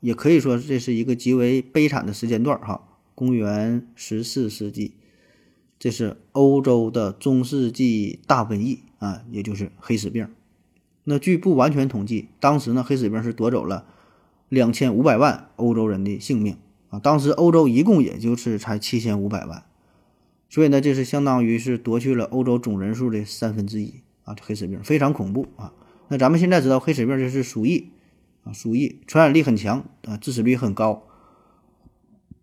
[0.00, 2.88] 也可以说这是一个极为悲惨的时间段哈。
[3.14, 4.94] 公元十四世纪，
[5.78, 8.80] 这是欧洲的中世纪大瘟疫。
[9.00, 10.28] 啊，也就是黑死病。
[11.02, 13.84] 那据不完全统计，当时呢，黑死病是夺走了
[14.48, 16.56] 两千五百万欧洲人的性命
[16.90, 17.00] 啊。
[17.00, 19.64] 当时欧洲一共也就是才七千五百万，
[20.48, 24.34] 所以呢，这是相当于是夺去了欧洲总人数的三分之一啊。
[24.34, 25.72] 这黑死病非常恐怖啊。
[26.08, 27.90] 那咱们现在知道，黑死病这是鼠疫
[28.44, 31.02] 啊，鼠疫传染力很强啊，致死率很高。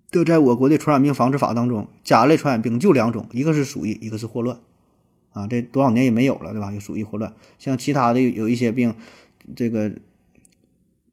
[0.10, 4.60] 这在我国的传染病防治法当中，甲类传染病就两种，一个是鼠疫，一个是霍乱。
[5.38, 6.72] 啊，这多少年也没有了，对吧？
[6.72, 8.96] 有鼠疫、霍乱，像其他的有一些病，
[9.56, 9.94] 这个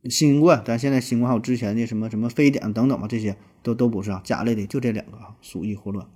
[0.08, 6.06] 新冠，咱现在新冠还有之前的什么什么非典等等吧，这些都都不是啊，甲类的就这两个啊，鼠疫、霍乱。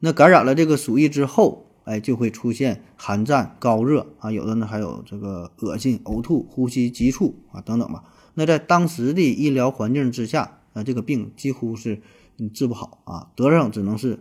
[0.00, 8.04] 那感染了这个鼠疫之后，哎，就会出现寒战、高热啊，有的呢还有这个恶心、呕吐、呼吸急促啊等等吧。
[8.34, 12.00] 那在当时的医疗环境之下，啊，这个病几乎是
[12.36, 14.18] 你治不好啊，得上只能是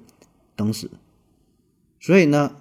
[0.55, 0.91] 等死。
[2.01, 2.55] 所以呢，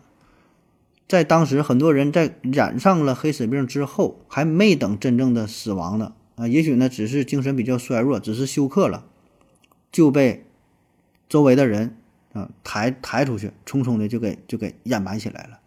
[1.09, 9.07] 在当时，很多人在染上了黑死病之后，还没等真正的死亡呢，啊，也许呢只是精神比较衰弱，只是休克了，
[9.91, 10.45] 就被
[11.27, 11.97] 周围的人
[12.35, 15.61] 啊抬抬出去，匆匆的就给就给掩埋起来了。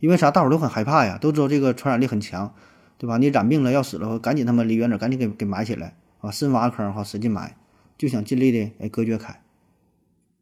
[0.00, 0.30] 因为啥？
[0.30, 2.54] 大伙都很害怕呀，都知道这个传染力很强，
[2.98, 3.16] 对吧？
[3.16, 6.30] 你染病了要死了，赶紧他妈离远点，赶紧给给埋起来啊！
[6.30, 7.56] 深挖坑哈，使劲埋，
[7.96, 9.40] 就想尽力的哎隔绝开。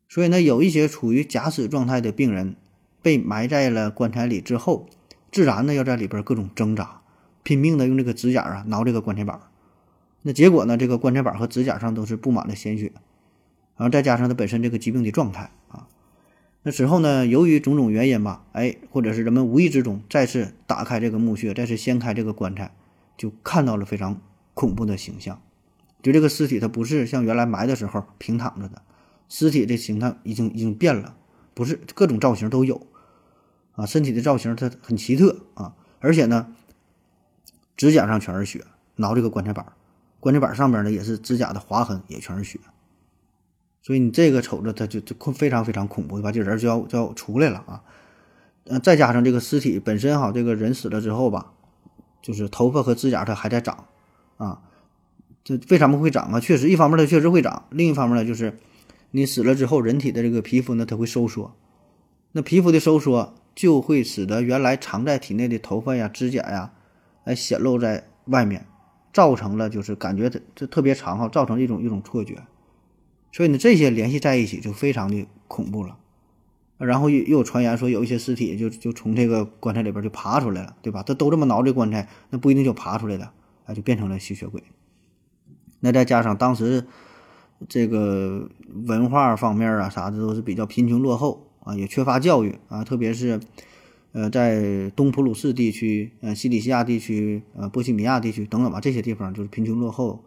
[0.09, 2.57] 所以呢，有一些处于假死状态的病人。
[3.03, 4.89] 被埋在了棺材里之后，
[5.31, 7.03] 自然呢要在里边各种挣扎，
[7.43, 9.41] 拼命的用这个指甲啊挠这个棺材板
[10.23, 12.93] 那结果呢，这个棺材板和指甲上都是布满了鲜血，
[13.77, 15.89] 然后再加上他本身这个疾病的状态啊，
[16.63, 22.73] 那之后呢，由于种种原因吧，哎，或者是人们无意之中再次打开这个墓穴，再次掀开这个棺材，
[23.17, 24.21] 就看到了非常
[24.55, 25.43] 恐怖的形象，
[26.03, 28.83] 就这个尸体它不是像原来埋的时候平躺着的，
[29.29, 31.17] 尸体的形态已经已经变了，
[31.53, 32.87] 不是各种造型都有。
[33.75, 36.49] 啊，身体的造型它很奇特啊，而且呢，
[37.77, 38.65] 指甲上全是血，
[38.97, 39.73] 挠这个棺材板，
[40.21, 42.59] 棺材板上面呢也是指甲的划痕，也全是血。
[43.81, 46.31] 所以你这个瞅着它就就非常非常恐怖，对吧？
[46.31, 47.83] 这人就要就要出来了啊！
[48.65, 51.53] 呃，再加上这个尸体本身哈，这个人死了之后吧，
[52.23, 53.87] 就是头发和指甲它还在长
[54.37, 54.63] 啊。
[55.43, 56.39] 这为什么会长啊？
[56.39, 58.57] 确实，一方面它确实会长，另一方面呢，就是
[59.11, 61.57] 你死了之后，人体的这个皮肤呢，它会收缩。
[62.31, 66.73] 那皮肤的收缩就会使得原来藏在体内的头发呀、指甲呀，
[67.25, 68.67] 哎，显露在外面，
[69.13, 72.43] 造成了就是感觉这特别长哈，造成一种一种错觉。
[73.33, 75.99] 所以呢，这些联系在一起就非常的恐怖了。
[76.79, 81.03] 然后又又有传言说，有一些尸体就就从这个棺材里边就爬出来了，对吧？
[81.03, 83.33] 他都这么挠这棺材，那不一定就爬出来了，
[83.67, 84.63] 啊，就变成了吸血鬼。
[85.79, 86.85] 那再加上当时
[87.69, 88.51] 这个
[88.87, 93.41] 文化方面啊啥的都是比较贫穷落后啊，也缺乏教育啊，特别是
[94.13, 100.25] 呃在东普鲁士地区、呃西里西亚地区、呃波西米亚地区等等吧，这些地方就是贫穷落后。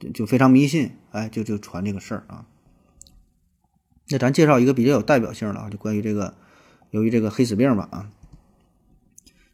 [0.00, 2.44] 就就非常迷信，哎，就就传这个事儿啊。
[4.08, 6.34] 那咱介绍一个比较有代表性的啊，就关于这个，
[6.90, 8.10] 由于这个黑死病吧啊，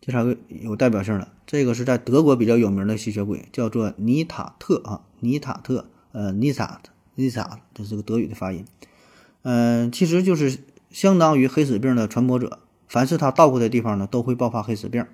[0.00, 6.80] 介绍个有代表性的，这个是在德国比较有名的吸血鬼，叫做尼塔特啊，尼塔特，呃，尼塔
[7.16, 8.64] 尼塔，这是个德语的发音，
[9.42, 15.04] 嗯，其实就是相当于黑死病的传播者，凡是他到过的地方呢，都会爆发黑死病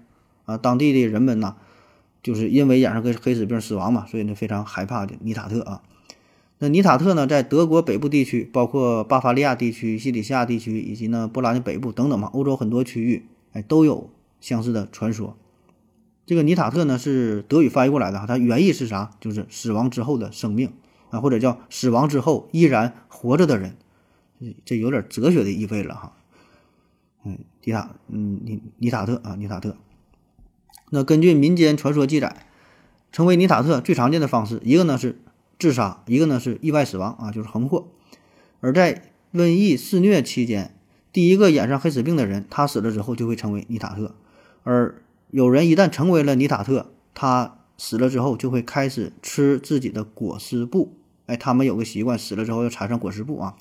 [0.45, 1.57] 啊，当地的人们呢。
[2.23, 5.83] 就是因为染上个黑死病死亡嘛，所以呢非常害怕的尼塔特啊。
[6.59, 14.09] 那尼塔特呢，在德国北部地区，包括巴伐利亚地区、西里西亚地区以及呢波兰的北部等等嘛，欧洲很多区域，哎，都有
[14.41, 15.37] 相似的传说。
[16.25, 19.11] 这个尼塔特呢是德语翻译过来的，它原意是啥？
[19.21, 20.73] 就是死亡之后的生命
[21.11, 23.77] 啊，或者叫死亡之后依然活着的人，
[24.65, 26.17] 这有点哲学的意味了哈。
[27.25, 29.77] 嗯，尼塔，嗯，尼尼塔特啊，尼塔特。
[30.91, 32.47] 那根据民间传说记载，
[33.11, 35.19] 成为尼塔特最常见的方式，一个呢是
[35.59, 37.89] 自杀，一个呢是意外死亡啊，就是横祸。
[38.61, 40.75] 而在瘟疫肆虐期间，
[41.13, 44.15] 第一个染上黑死病的人，他死了之后就会成为尼塔特。
[44.63, 50.95] 而有人一旦成为了尼塔特，他死了之后就会开始吃自己的裹尸布。
[51.27, 53.57] 哎，他们有个习惯，死了之后要缠上裹尸布啊，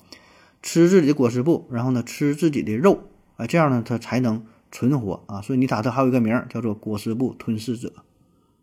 [0.64, 3.04] 吃自己的果实布，然后呢吃自己的肉，
[3.36, 4.44] 哎，这样呢它才能。
[4.76, 7.92] 存活啊，所以尼塔特还有一个名儿叫做果实布吞噬者，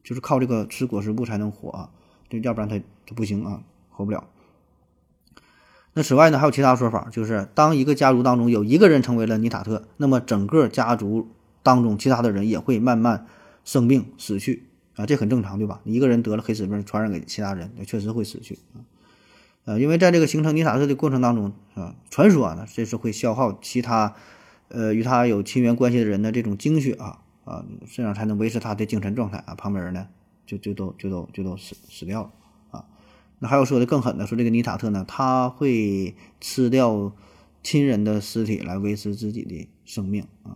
[0.04, 1.90] 就是靠这个吃果实布才能活啊，
[2.30, 4.28] 这要不然它它不行啊，活不了。
[5.94, 11.30] 那此外呢，还有其他说法，就是当一个家族当中有一个人成为了尼塔特，那么整个家族
[11.64, 13.26] 当中其他的人也会慢慢
[13.64, 14.64] 生病死去
[14.98, 15.80] 啊，这很正常对吧？
[15.86, 18.84] 一个人得了黑死病，传染给其他人，那确实会死去啊。
[19.66, 24.16] 呃，因为在这个形成尼塔特的过程当中啊，传说呢，这是会消耗其他。
[24.74, 29.54] 呃，与他有亲缘关系的人的这种精血啊啊，这样才能维持他的精神状态啊。
[29.54, 30.08] 旁边人呢，
[30.46, 32.32] 就就都就都就都死死掉了
[32.70, 32.86] 啊。
[33.40, 37.12] 那还有说的更狠的，说这个尼塔特呢，他会吃掉
[37.62, 40.56] 亲人的尸体来维持自己的生命啊。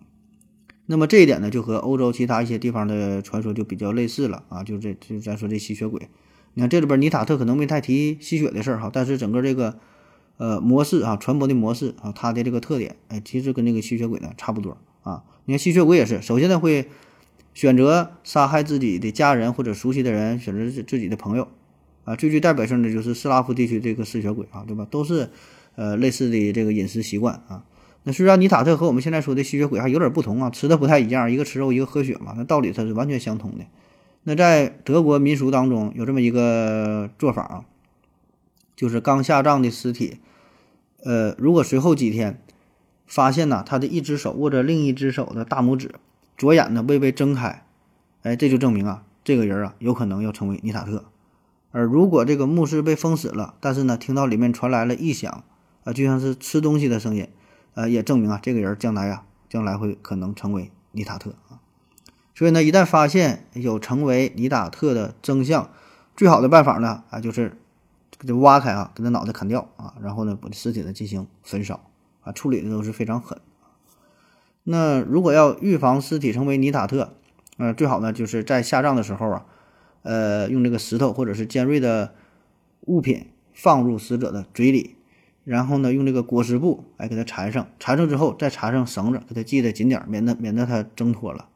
[0.86, 4.64] 那么这一点呢，就和欧洲其他一些地方的传说就比较类似了啊。
[4.64, 6.08] 就这就咱说这吸血鬼，
[6.56, 9.78] 你看这里边尼塔特可能没太提吸血的事儿哈，但是整个这个。
[10.38, 15.24] 呃，模式啊，传播的模式啊，它的这个特点，哎，其实跟那个吸血鬼呢差不多啊。
[15.46, 16.90] 你看吸血鬼也是，首先呢会
[17.54, 21.48] 选择杀害自己的家人或者熟悉的人，选择自自己的朋友
[22.04, 22.18] 啊。
[22.18, 24.86] 最具代表性的就是斯拉夫地区这个吸血鬼啊，对吧？
[24.92, 25.30] 都是
[25.76, 27.64] 呃类似的这个饮食习惯啊。
[28.04, 33.64] 那虽然尼塔特和我们现在说的吸血鬼还有点不同啊，吃的不太一样，一个吃肉，一个喝血嘛，那道理它是完全相同的。
[34.26, 37.66] 那在德国民俗当中有这么一个做法啊。
[38.76, 40.20] 就是刚下葬的尸体，
[41.06, 42.42] 呃，如果随后几天
[43.08, 45.96] 发现呢，他的一只手握着另一只手的大拇指，
[46.38, 47.66] 左眼呢未被睁开，
[48.24, 51.06] 哎，这就证明啊，这个人啊有可能要成为尼塔特。
[51.72, 55.46] 而如果这个墓室被封死了，但是呢听到里面传来了异响，
[55.86, 57.30] 啊，就像是吃东西的声音，
[57.76, 61.64] 呃，也证明啊这个人将来啊将来会可能成为尼塔特啊。
[62.36, 65.72] 所以呢，一旦发现有成为尼塔特的征象，
[66.16, 67.58] 最好的办法呢啊就是。
[68.18, 71.82] 给它挖开啊，给它脑袋砍掉啊，然后呢，把尸体呢进行焚烧
[72.22, 73.38] 啊，处理的都是非常狠。
[74.64, 77.14] 那如果要预防尸体成为尼塔特，
[77.58, 79.46] 呃，最好呢就是在下葬的时候啊，
[80.04, 82.16] 呃，用这个石头或者是尖锐的
[82.86, 84.96] 物品放入死者的嘴里，
[85.44, 91.50] 然后呢用这个裹尸布哎给它缠上，缠上之后再缠上绳子，给它系得紧点，免得免得它挣脱了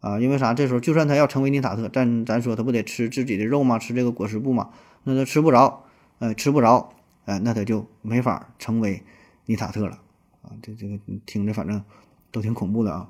[0.00, 0.18] 啊。
[0.20, 0.52] 因为啥？
[0.52, 3.78] 这时候就算他要成为尼塔特，但咱说他不得吃自己的肉吗？
[3.78, 4.70] 吃这个果实布吗？
[5.04, 5.84] 那他吃不着，
[6.18, 6.92] 呃，吃不着，
[7.24, 9.02] 哎，那他就没法成为
[9.46, 9.98] 尼塔特了
[10.42, 10.52] 啊！
[10.62, 11.82] 这这个听着反正
[12.30, 13.08] 都挺恐怖的啊。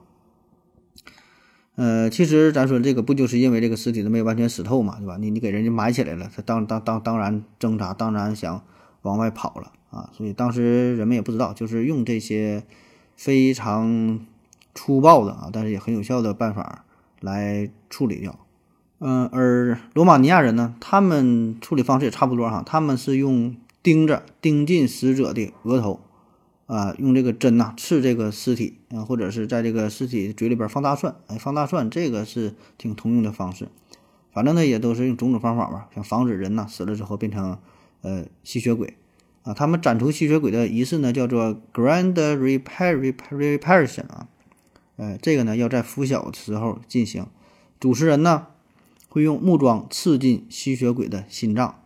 [1.76, 5.16] 呃，其实咱说这个不就是因为这个尸体都没完全死透嘛，对吧？
[5.18, 8.62] 你你给人家埋起来了，他当当当当然挣扎，当然想
[9.03, 10.11] 往外跑了啊。
[10.12, 12.64] 所以当时人们也不知道，就是用这些
[13.16, 14.20] 非常
[14.81, 16.87] 粗暴的啊，但是也很有效的办法
[17.20, 18.39] 来处理掉。
[18.99, 26.01] 嗯，而罗马尼亚人呢，他们处理方式也差不多哈，他们是用钉子钉进死者的额头。
[26.64, 33.68] 啊，用这个针呐刺这个尸体啊，或者是在这个尸体嘴里边放大蒜，哎，放大蒜这个是挺通用的方式。
[34.33, 37.59] 反正呢，也都是用种种方法吧，想防止人呐死了之后变成
[38.03, 38.97] 呃吸血鬼
[39.43, 39.53] 啊。
[39.53, 44.28] 他们斩除吸血鬼的仪式呢，叫做 Grand Reparation 啊，
[45.01, 47.26] 呃，这个呢要在拂晓的时候进行。
[47.80, 48.48] 主持人呢
[49.09, 51.82] 会用木桩刺进吸血鬼的心脏，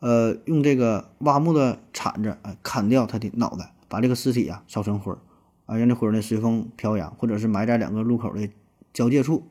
[0.00, 3.72] 呃，用这个挖木的铲子啊砍掉他的脑袋。
[3.88, 5.18] 把这个尸体啊烧成灰儿，
[5.66, 8.50] 啊，让这灰儿呢随风飘扬，或者是埋在两个路口的
[8.92, 9.46] 交界处。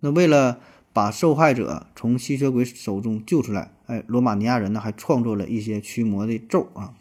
[0.00, 0.60] 那为了
[0.92, 6.92] 把受害者从吸血鬼手中救出来，哎，罗马尼亚人呢还创作了一些驱魔的咒啊，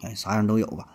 [0.00, 0.88] 哎，啥样都有吧。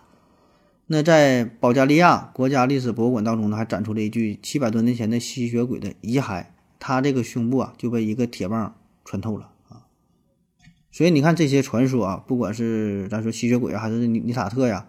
[0.86, 6.44] 那在保加利亚国家历史博物馆当中呢，还展出了一具七百多年前的吸血鬼的遗骸，
[6.78, 9.86] 他这个胸部啊就被一个铁棒穿透了啊。
[10.92, 14.86] 所以你看这些传说啊，不管是咱说吸血鬼啊，还是尼尼塔特呀，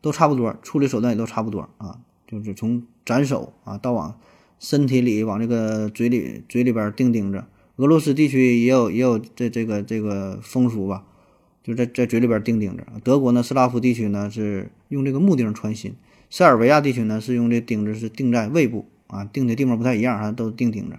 [0.00, 2.00] 都差不多，处理手段也都差不多啊。
[2.26, 4.18] 就是从斩首啊，到往
[4.58, 7.44] 身体里往这个嘴里嘴里边钉钉子。
[7.76, 11.04] 俄罗斯地区也有也有这这个这个风俗吧，
[11.70, 12.84] 就在在嘴里边钉钉子。
[13.04, 15.94] 德国呢，斯拉夫地区呢是用这个木钉穿心，
[16.28, 20.96] 塞尔维亚地区呢是用这钉子是钉在胃部啊，钉的地方不太一样啊，都钉钉子。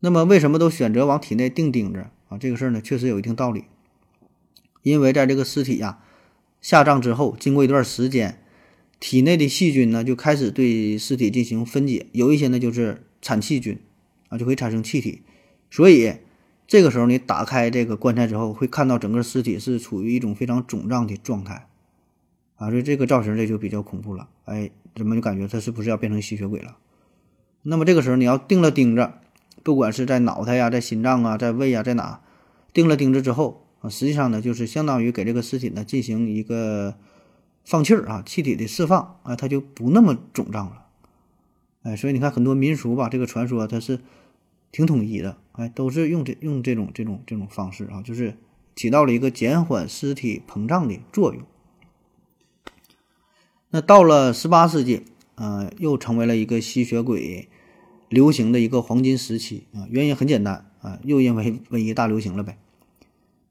[0.00, 2.36] 那么为什么都选择往体内钉钉子啊？
[2.36, 3.64] 这个事儿呢，确实有一定道理，
[4.82, 6.00] 因为在这个尸体呀
[6.60, 8.40] 下葬之后，经过一段时间，
[8.98, 13.78] 体内的细菌呢就开始对尸体进行分解，有一些呢就是产气菌
[14.30, 15.22] 啊，就会产生气体，
[15.70, 16.14] 所以
[16.66, 21.68] 这个时候你打开这个棺材之后，会看到整个尸体是处于一种非常肿胀的状态
[22.56, 26.76] 啊，所以这个造型这就比较恐怖了，哎，人们就感觉他是不是要变成吸血鬼了？
[27.62, 29.10] 那么这个时候你要钉了钉子，
[29.62, 32.20] 不管是在脑袋呀，在心脏啊，在胃啊，在哪？
[32.72, 36.96] 钉了钉子之后啊，实际上呢，就是相当于给这个尸体呢进行一个
[37.64, 40.86] 放气儿啊，气体的释放啊，它就不那么肿胀了。
[41.82, 44.00] 哎，所以你看很多民俗吧，这个传说它是
[44.72, 48.36] 挺统一的，哎，都是用这用这种这种这种方式啊，就是
[48.76, 51.42] 起到了一个减缓尸体膨胀的作用。
[53.70, 55.02] 那到了十八世纪，
[55.36, 57.48] 呃，又成为了一个吸血鬼
[58.08, 62.56] 流行的一个黄金时期啊，原因很简单啊，又因为瘟疫大流行了呗。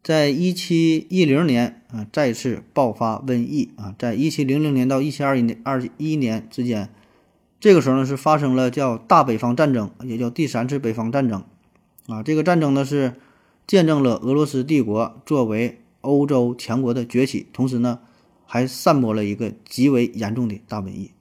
[0.02, 6.90] 在一七一零年啊，再次爆发瘟疫啊，在一七零零年到一七二一年二一年之间，
[7.62, 11.46] 这个时候呢是发生了叫大北方战争，也叫第三次北方战争
[12.08, 12.24] 啊。
[12.24, 13.16] 这个战争呢是
[13.66, 18.00] 见证了俄罗斯帝国作为欧洲强国的崛起，同时呢
[18.46, 21.12] 还散播了一个极为严重的大瘟疫。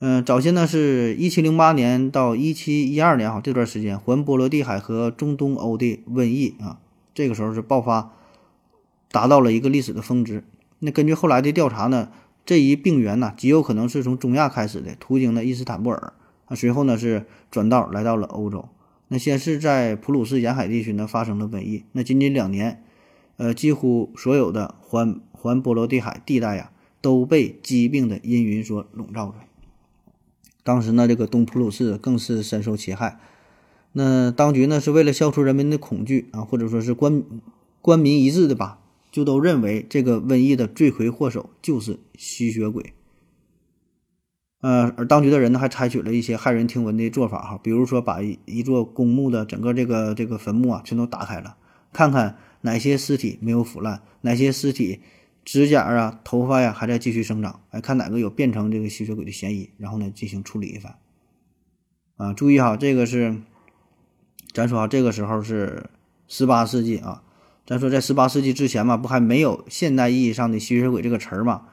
[0.00, 6.78] 嗯，早先呢是一七零八年到一七一二年哈这段时间，环波罗的海和中东欧的瘟疫啊。
[7.12, 8.12] 这个时候是爆发，
[9.10, 10.44] 达到了一个历史的峰值。
[10.78, 12.10] 那根据后来的调查呢，
[12.46, 16.12] 这一病源呢极有可能是从中亚开始的，途经了伊斯坦布尔
[16.44, 18.68] 啊，随后呢是转道来到了欧洲。
[19.08, 21.84] 那先是在普鲁士沿海地区呢发生了瘟疫。
[21.92, 22.84] 那仅仅两年，
[23.38, 29.34] 呃，几乎所有的环环波罗的海地带呀都被疾病的阴云所笼罩着。
[30.62, 33.18] 当时呢，这个东普鲁士更是深受其害。
[33.92, 37.22] 那当局呢是为了消除人民的恐惧啊，或者说是官
[37.80, 38.78] 官民一致的吧，
[39.10, 42.92] 就都认为这个瘟疫的罪魁祸首就是吸血鬼。
[44.60, 51.56] 呃，而当局的人呢还采取了一些骇人听闻的做法哈，比如说把一座公墓的整个这个这个坟墓啊全都打开了，
[51.92, 55.00] 看看哪些尸体没有腐烂，哪些尸体
[55.44, 60.96] 指甲啊、头发呀还在继续生长，哎，看哪个有变成这个吸血鬼的嫌疑，然后呢进行处理一番。
[62.16, 63.36] 啊，注意哈，这个是。
[64.54, 65.90] 咱说啊，这个时候是
[66.26, 67.22] 十八世纪啊。
[67.66, 71.66] 咱说在十八世纪之前嘛，不还没有现代意义上的吸血鬼这个词儿嘛？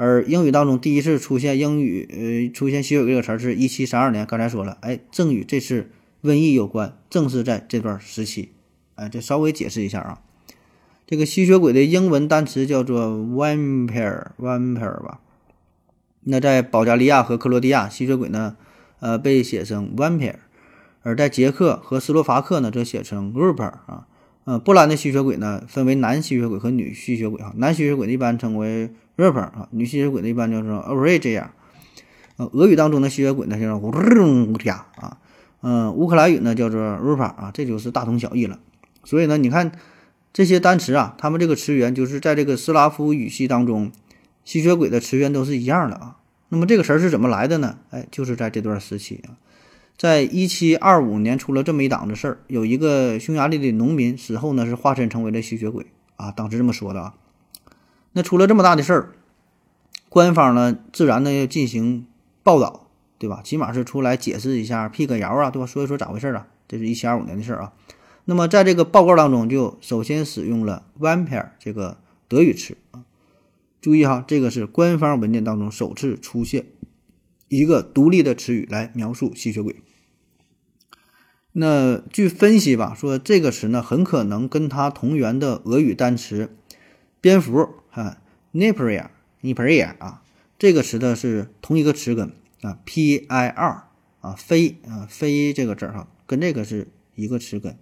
[0.00, 4.24] 而英语当中第一次出现英语呃出现吸血鬼这个词儿是一七三二年。
[4.24, 5.90] 刚才说了，哎，正与这次
[6.22, 8.52] 瘟疫有关，正是在这段时期。
[8.94, 10.22] 哎，这稍微解释一下啊。
[11.06, 15.20] 这个吸血鬼的英文单词叫做 vampire，vampire 吧。
[16.22, 18.56] 那在保加利亚和克罗地亚，吸血鬼呢，
[19.00, 20.36] 呃，被写成 vampire。
[21.02, 24.06] 而在捷克和斯洛伐克呢，则写成 r u p e r 啊，
[24.44, 31.50] 嗯，波兰的吸血鬼呢，分为男吸血鬼和女吸血鬼哈，男吸血鬼一般称为 r u p e r 啊，女吸血鬼的一般叫做 o r i g 这样。
[32.36, 35.18] 呃，俄语当中的吸血鬼呢，叫乌乌加啊，
[35.60, 38.58] 嗯，乌克兰语呢叫做 r u p e r 啊，这就是大同小异了。
[39.04, 39.72] 所以呢，你看
[40.32, 43.92] 这些单词啊，它们这个词源就是在这个斯拉夫语系当中，
[44.44, 46.16] 吸血鬼的词源都是一样的啊。
[46.48, 47.78] 那么这个词儿是怎么来的呢？
[47.90, 49.36] 哎，就是在这段时期啊，
[49.98, 55.86] 在一七二五年出了这么一档子事儿，有一个匈牙利的农民死后呢是化身成为了吸血鬼
[56.16, 57.14] 啊，当时这么说的啊。
[58.12, 59.12] 那出了这么大的事儿，
[60.08, 62.06] 官方呢自然呢要进行
[62.42, 63.40] 报道，对吧？
[63.42, 65.66] 起码是出来解释一下，辟个谣啊，对吧？
[65.66, 66.48] 说一说咋回事啊？
[66.66, 67.72] 这是一七二五年的事儿啊。
[68.24, 71.98] 那么在这个报告当中，就首先使用了 “vampire” 这个
[72.28, 73.04] 德语词啊。
[73.80, 76.66] 注意哈，这个是官方文件当中首次出现
[77.48, 79.76] 一个独立的词语来描述吸血鬼。
[81.52, 86.56] 那据分析吧，说这个词呢，很可能跟它同源的俄语单词
[87.20, 88.18] “蝙蝠”啊
[88.52, 89.10] n i p r i a
[89.40, 90.22] n i p r i a 啊，
[90.58, 92.32] 这个词的是同一个词根
[92.62, 93.84] 啊，P-I-R
[94.20, 97.76] 啊，飞啊，飞这个字儿哈，跟这个是一个词根。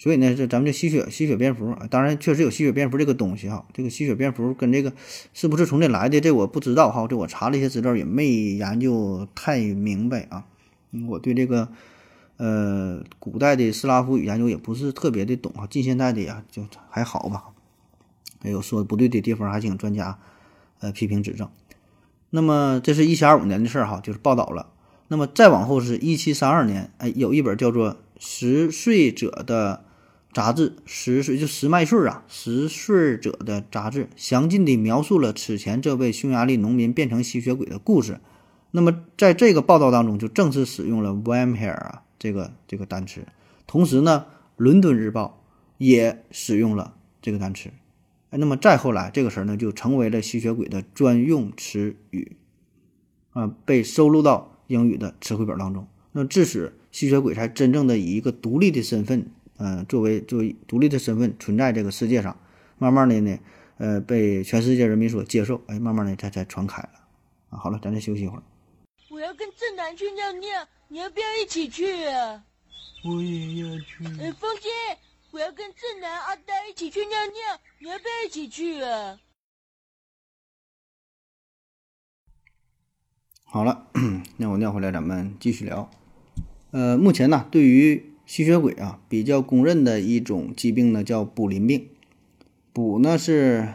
[0.00, 3.66] 所以呢，这咱们这吸血吸血蝙蝠，当然确实有吸血蝙蝠这个东西哈。
[3.72, 4.92] 这个吸血蝙蝠跟这个
[5.34, 7.04] 是不是从这来的，这我不知道哈。
[7.08, 10.46] 这我查了一些资料，也没研究太明白啊。
[11.08, 11.68] 我对这个
[12.36, 15.66] 呃古代的斯拉夫语研究也不是特别的懂啊。
[15.66, 17.46] 近现代的呀，就还好吧。
[18.40, 20.18] 还有说不对的地方，还请专家
[20.80, 21.48] 呃批评指正。
[22.30, 24.70] 那么这是一七二五年的事儿哈，就是报道了。
[25.08, 29.84] 那么再往后是一七三二年，哎，有一本叫做《十岁者的》。
[30.30, 38.20] 杂志十岁就十麦穗啊，十岁者的杂志详尽地描述了此前这位匈牙利农民变成吸血鬼的故事。
[38.70, 43.26] 那么在这个报道当中，就正式使用了 “vampire” 啊这个这个单词。
[43.66, 44.26] 同时呢，
[44.58, 45.42] 《伦敦日报》
[45.78, 47.70] 也使用了这个单词。
[48.30, 52.36] 哎，那么再后来，这个词儿呢就成为了吸血鬼的专用词语
[53.30, 55.86] 啊，被收录到英语的词汇表当中。
[56.12, 59.30] 那致使吸血鬼才真正的以一个独立的身份。
[59.60, 62.38] 嗯，作为作为独立的身份存在这个世界上，
[62.78, 63.36] 慢慢的呢，
[63.78, 66.90] 呃，被全世界人民所接受，哎，慢慢的才才传开了。
[67.50, 68.42] 啊，好了，咱再休息一会儿。
[69.10, 70.48] 我要跟正南去尿尿，
[70.86, 72.44] 你要不要一起去啊？
[73.04, 74.04] 我也要去。
[74.04, 74.68] 呃，风姐，
[75.30, 79.18] 我要跟正南、阿呆一起去尿尿，你要不要一起去啊？
[83.44, 83.88] 好了，
[84.38, 85.90] 那我尿回来，咱们继续聊。
[86.70, 91.90] 呃，目前呢，对于吸血鬼啊，比较公认的一种疾病呢，叫卜林病。
[92.72, 93.74] 卜呢是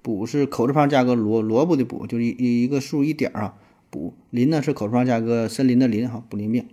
[0.00, 3.58] 卜是口字旁加个萝萝卜的卜，就是一一个数一点啊。
[3.90, 6.24] 卜林呢是口字旁加个森林的林哈。
[6.30, 6.66] 卜林病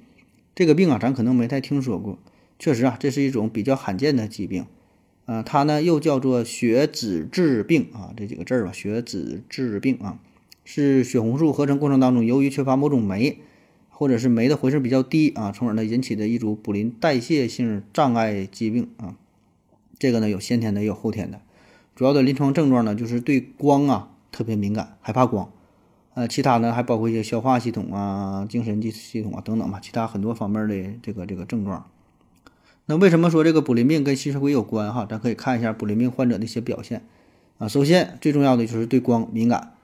[0.55, 2.17] 这个病啊，咱可能没太听说过。
[2.61, 4.65] 确实啊，这是一种比较罕见的疾病
[5.25, 5.43] 呃。
[5.43, 10.19] 它呢又叫做血脂质病啊，这几个字儿吧，血脂质病啊，
[10.63, 13.39] 是血红素合成过程当中，由于缺乏某种酶。
[13.93, 19.15] 或者是酶的回声比较低啊，从而呢引起的一组卟啉代谢性障碍疾病啊。
[19.99, 21.39] 这个呢有先天的也有后天的，
[21.95, 25.51] 主要的临床症状呢就是对光啊特别敏感，害怕光。
[26.15, 31.85] 呃，其他呢还包括一些消化系统啊、精神系系统啊等等吧，其他很多方面的这个这个症状。
[32.91, 35.07] 那为什么说这个卟啉病跟吸血鬼有关哈？
[35.09, 37.01] 咱可以看一下卟啉病患者的一些表现
[37.57, 37.65] 啊。
[37.69, 39.75] 首先最重要的就是对光敏感，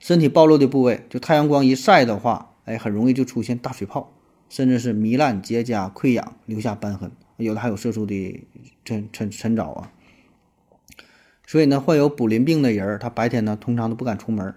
[0.00, 2.48] 身体暴露的部位就太阳光一晒的话。
[2.64, 4.12] 哎，很容易就出现大水泡，
[4.48, 8.44] 甚至是糜烂、结痂、溃疡，留下瘢痕，有的还有色素的
[8.84, 9.92] 沉沉沉着啊。
[11.46, 14.52] 所以呢，患有卟啉病的人，他白天呢通常都不敢出门，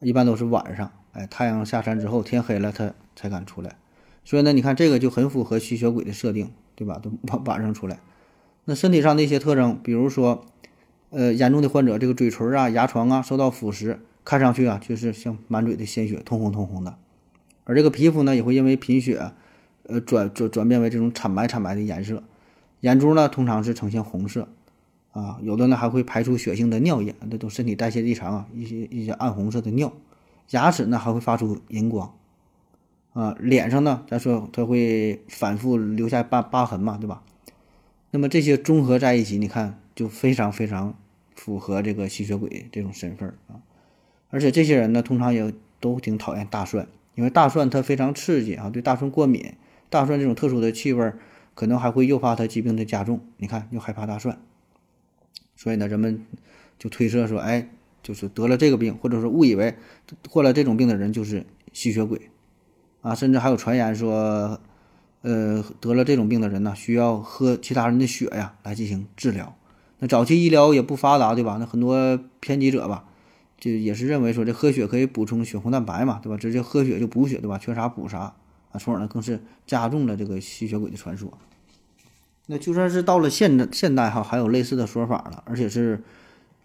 [0.00, 3.76] 一般都是晚上，哎，太阳下山之后，天黑了，他才敢出来。
[4.22, 7.00] 所以呢，你看这个就很符合吸血鬼的设定，对吧？
[7.02, 8.00] 都晚晚上出来。
[8.64, 10.44] 那身体上的一些特征，比如说，
[11.10, 16.96] 呃，严重的患者，这个嘴唇啊、牙床啊受到腐蚀，看上去啊就是像满嘴的鲜血，通红通红的。
[17.64, 19.32] 而这个皮肤呢，也会因为贫血，
[19.84, 22.22] 呃，转转转变为这种惨白惨白的颜色。
[22.80, 24.48] 眼珠呢，通常是呈现红色，
[25.12, 29.92] 啊，有的呢还会排出血性的尿液，那都身体代谢异常啊，一些一些暗红色的尿。
[30.50, 32.12] 牙齿呢还会发出荧光，
[33.12, 37.22] 啊，脸上呢，咱说它会反复留下疤疤痕嘛，对吧？
[38.10, 40.94] 那么这些综合在一起，你看就非常非常
[41.34, 43.60] 符合这个吸血鬼这种身份啊。
[44.30, 46.88] 而且这些人呢，通常也都挺讨厌大蒜。
[47.14, 49.52] 因为大蒜它非常刺激啊，对大蒜过敏，
[49.90, 51.12] 大蒜这种特殊的气味
[51.54, 53.20] 可能还会诱发它疾病的加重。
[53.36, 54.40] 你看，又害怕大蒜，
[55.54, 56.24] 所以呢，人们
[56.78, 57.68] 就推测说，哎，
[58.02, 59.74] 就是得了这个病，或者说误以为
[60.30, 61.44] 患了这种病的人就是
[61.74, 62.30] 吸血鬼
[63.02, 64.58] 啊，甚至还有传言说，
[65.20, 69.54] 呃，得了这种病的人呢，需要喝其他人的血呀来进行治疗。
[69.98, 71.58] 那早期医疗也不发达，对吧？
[71.60, 73.04] 那很多偏激者吧。
[73.60, 76.36] 就也是认为说这喝血可以补充血红蛋白嘛，对吧？
[76.36, 77.58] 直接喝血就补血，对吧？
[77.58, 78.18] 缺啥补啥
[78.72, 81.32] 啊，从而呢更是加重了这个吸血鬼的传说。
[82.46, 86.02] 那就算是到了现现代哈，还有类似的说法了，而且是，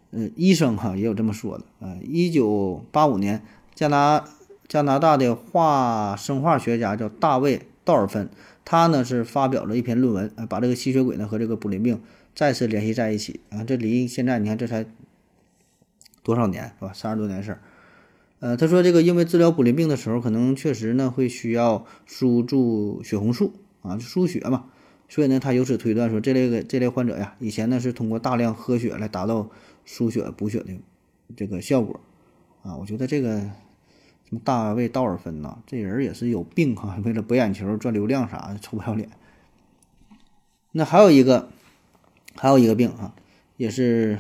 [0.10, 1.96] 呃，医生哈也有这么说的啊。
[2.02, 3.44] 一九八五年，
[3.76, 4.24] 加拿
[4.68, 8.30] 加拿大的化生化学家叫大卫道尔芬，
[8.66, 12.02] 他呢是发表了一篇论文，啊，把这个吸血鬼呢和这个卜林病
[12.36, 13.64] 再次联系在一起啊。
[13.64, 14.86] 这离现在你看这才
[16.22, 16.92] 多少年是吧？
[16.94, 17.62] 三十多年事儿。
[18.40, 24.66] 呃，他说这个因为治疗卜林病的时候，可能确实呢会需要输注血红素啊，输血嘛，
[25.08, 29.50] 所以呢他由此推断说这类个这类患者呀，以前呢是通过大量喝血来达到
[29.86, 30.74] 输血补血的
[31.36, 32.00] 这个效果
[32.62, 32.76] 啊。
[32.76, 33.50] 我觉得这个
[34.28, 39.10] 什么大卫道尔芬呐，这人也是有病哈，为了博眼球赚流量啥的，臭不要脸。
[40.74, 41.48] 那还有一个
[42.36, 43.16] 还有一个病啊，
[43.56, 44.20] 也是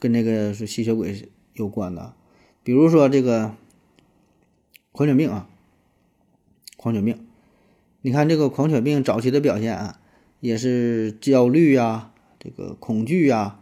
[0.00, 2.14] 跟这个是吸血鬼有关的。
[2.64, 3.54] 比如说这个
[4.90, 5.48] 狂犬病啊，
[6.76, 7.24] 狂犬病，
[8.02, 10.00] 你看这个狂犬病早期的表现啊，
[10.40, 13.60] 也是焦虑啊、这个恐惧啊、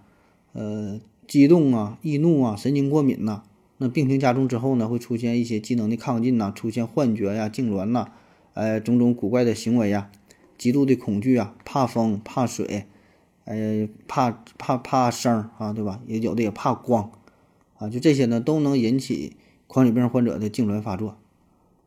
[0.55, 0.99] 呃
[1.29, 3.43] 激动啊、易怒啊、神经过敏呐。
[3.79, 8.09] 那病情加重之后呢，会出现一些机能的亢进呐，出现幻觉呀、痉挛呐，
[8.55, 10.11] 呃种种古怪的行为呀，
[10.57, 12.87] 极度的恐惧啊，怕风、怕水，
[13.45, 16.01] 呃怕怕怕声啊，对吧？
[16.07, 17.11] 也有的也怕光。
[17.79, 21.19] 啊，就这些呢，都能引起狂犬病患者的痉挛发作，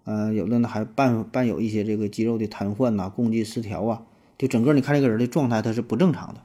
[0.03, 4.03] 呃，有的呢还伴伴有一些这个肌肉的瘫痪呐、共济失调啊，
[4.37, 6.41] 就整个你看这个人的状态他是不正常的。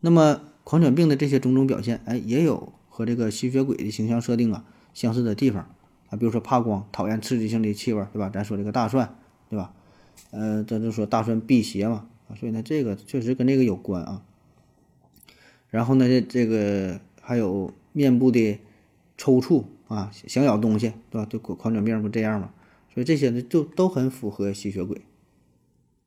[0.00, 5.62] 那么狂犬病的这些种种表现，哎，也有和这个吸血鬼的形象设定啊相似的地方
[6.10, 8.28] 啊，比如说怕光、讨厌刺激性的气味，对吧？
[8.28, 9.16] 咱说这个大蒜，
[9.48, 9.72] 对吧？
[10.30, 14.22] 呃，咱就说大蒜辟邪嘛，啊，所以呢，这个确实跟这个有关啊。
[15.70, 17.72] 然后呢，这这个还有。
[17.94, 18.58] 面部的
[19.18, 21.26] 抽搐啊，想咬东西，对吧？
[21.28, 22.50] 就狂犬病不这样吗？
[22.94, 25.02] 所以这些呢，就都很符合吸血鬼。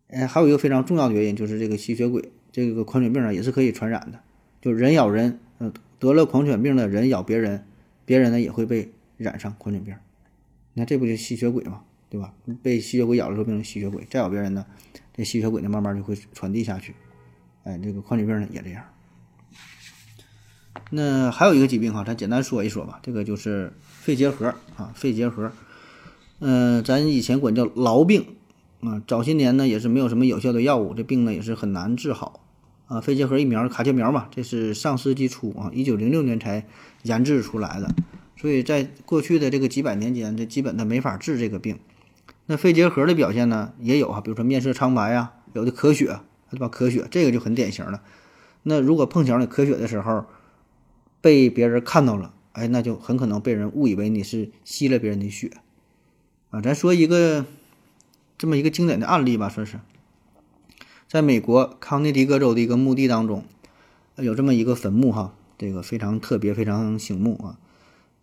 [0.08, 4.20] 哎，还有一个非常重要的原因，就是这个吸血鬼这个狂犬病啊，也是可以传染的。
[4.64, 7.66] 就人咬人，呃，得了狂犬病的人咬别人，
[8.06, 9.96] 别人呢也会被染上狂犬病。
[10.74, 12.34] 那这不就吸血鬼嘛，对吧？
[12.62, 14.66] 被吸血鬼咬了之后变成吸血鬼，再咬别人呢，
[15.16, 16.93] 这吸血鬼呢慢慢就会传递下去。
[17.64, 18.84] 哎，这个狂犬病呢也这样。
[20.91, 23.00] 那还有一个疾病哈，咱简单说一说吧。
[23.02, 25.52] 这个就是肺结核啊，肺结核。
[26.39, 28.36] 嗯，咱以前管叫痨病
[28.82, 29.02] 啊。
[29.08, 32.45] 早些年呢，也是没有什么有效的药物，这病呢也是很难治好
[32.88, 33.02] 啊。
[33.02, 36.66] 肺结核疫苗卡介苗嘛，这是上世纪初啊，一九零六年才
[37.04, 37.94] 研制出来的。
[38.38, 41.80] 所以在过去的这个几百年间，这基本它没法治这个病。
[42.48, 46.20] 那肺结核的表现呢，也有哈，比如说面色苍白呀，有的咳血，
[46.52, 46.70] 对吧？
[46.72, 48.02] 咳血这个就很典型了。
[48.62, 50.26] 那如果碰巧你咳血的时候，
[51.22, 55.50] 被别人看到了，哎，那就很可能被人误以为你是吸了别人的血，
[56.52, 57.46] 啊，咱说一个
[58.38, 59.80] 这么一个经典的案例吧，说是
[61.16, 63.45] 在美国康涅狄格州的一个墓地当中，
[64.18, 67.57] 有这么一个坟墓哈，这个非常特别，非常醒目啊。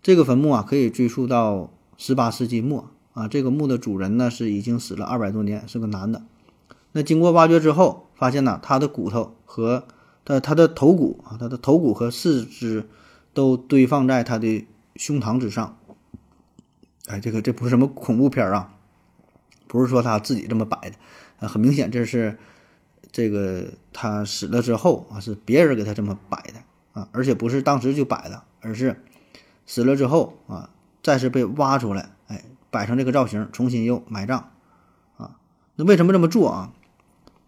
[0.02, 3.26] 这个坟墓啊，可以追溯到十八世纪末啊。
[3.26, 6.22] 这个墓的主人呢是已经死了二百多年，是个男的。
[6.92, 9.86] 那经过挖掘之后，发现呢，他的骨头和
[10.26, 12.86] 他他的头骨啊，他的头骨和四肢
[13.32, 14.66] 都堆放在他的
[14.96, 15.78] 胸膛之上。
[17.06, 18.74] 哎，这个这不是什么恐怖片啊，
[19.66, 20.96] 不是说他自己这么摆的
[21.40, 22.36] 啊，很明显这是
[23.12, 29.00] 这个他死了之后啊，是别人给他这么摆的啊，而且不是当时就摆的，而是
[29.66, 30.70] 死了之后啊，
[31.02, 34.50] 再次被挖出来，哎，摆成这个造型，重新又埋葬
[35.16, 35.36] 啊。
[35.76, 36.72] 那为什么这么做啊？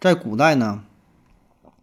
[0.00, 0.84] 在古代呢？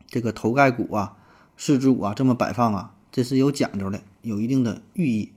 [0.08, 1.18] 这个头盖骨啊、
[1.56, 5.32] 四肢骨啊这么摆放啊，这是有讲究的，有一定的寓意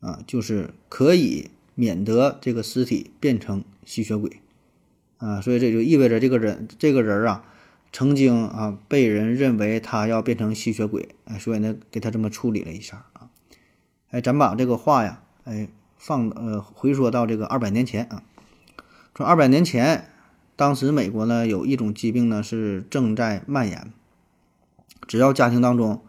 [0.00, 4.42] 啊，就是可以免得这个尸体变成吸血鬼
[5.18, 7.44] 啊，所以这就意味着这个人这个人啊，
[7.92, 13.30] 曾经啊被人认为他要变成吸血鬼，哎，所以呢给他这么处理了一下啊，
[14.10, 18.22] 哎，咱把这个话呀，哎放呃回说到这个二百年前啊，
[19.14, 20.08] 说二百年前，
[20.56, 23.92] 当时美国呢有一种疾病呢是正在蔓延。
[25.08, 26.02] 只要家庭当中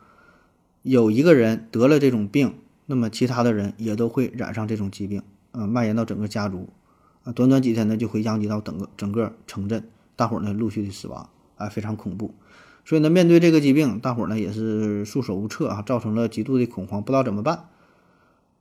[0.84, 2.54] 有一个人得了这种病，
[2.86, 6.70] 那么其他的人也都会染上这种疾病，啊，蔓延到整个家族，
[7.24, 11.28] 啊，短短几天呢就会殃及到整个整个城镇，大伙儿呢陆续的死亡，
[11.62, 12.34] 啊，非常恐怖。
[12.84, 17.66] 所以呢，面对这个疾病，大伙儿呢也是束手无策啊，造成了极度的恐慌，不知道怎么办。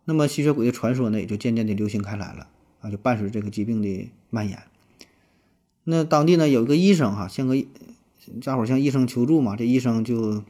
[0.04, 2.46] 那么吸血鬼的传说呢，也就渐渐的流行开来了，
[2.80, 4.62] 啊，就伴随这个疾病的蔓延。
[5.84, 7.56] 那当地呢有一个医生哈，像个。
[8.44, 10.44] 大伙向医生求助嘛，这医生就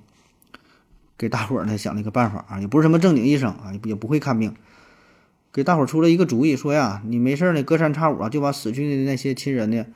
[1.17, 4.55] 给大伙儿呢想了一个办法啊，也不是什么正经医生啊，也也不会看病，
[5.51, 9.87] 给大伙儿出了一个主意，说呀，你没事儿呢，隔三差五啊就把死去的那些亲人呢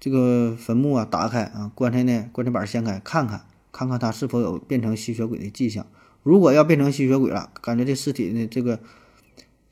[0.00, 5.86] 这个坟墓啊打开啊，棺材呢棺材板掀开看看，看看它是否有变成吸血鬼的迹象。
[6.22, 8.80] 如果要变成吸血鬼了，感觉这尸体呢这个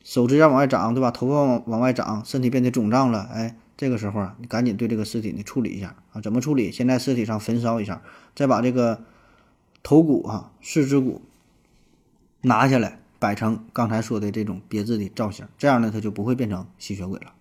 [0.03, 1.11] 手指甲往外长，对吧？
[1.11, 6.21] 头发往往外长，身体变得肿胀了，哎，这个时候啊，你赶紧对这个尸体呢处理一下啊。
[6.21, 6.71] 怎么处理？
[6.71, 8.01] 先在尸体上焚烧一下，
[8.35, 9.03] 再把这个
[9.83, 11.21] 头骨啊、四肢骨
[12.41, 17.33] 拿下来，摆成刚才说的这种别致的造型，这样呢，它就不会变成吸血鬼了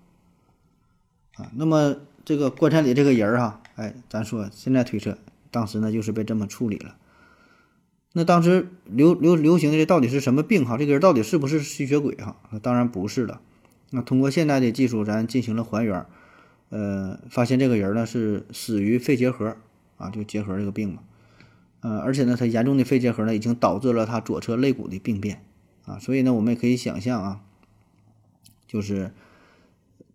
[1.36, 1.50] 啊。
[1.54, 1.96] 那么
[2.28, 5.16] 这个棺材里这个人儿哈，哎，咱说现在推测，
[5.50, 6.94] 当时呢就是被这么处理了。
[8.12, 10.76] 那当时流流流行的这到底是什么病哈？
[10.76, 12.36] 这个人到底是不是吸血鬼哈？
[12.60, 13.40] 当然不是了。
[13.88, 16.04] 那通过现在的技术，咱进行了还原，
[16.68, 19.56] 呃，发现这个人呢是死于肺结核
[19.96, 21.02] 啊，就结核这个病嘛。
[21.80, 25.42] 呃，而且呢，他严重的肺结核呢已经导致了他左侧肋骨的病变
[25.86, 27.40] 啊，所以呢，我们也可以想象啊，
[28.66, 29.12] 就是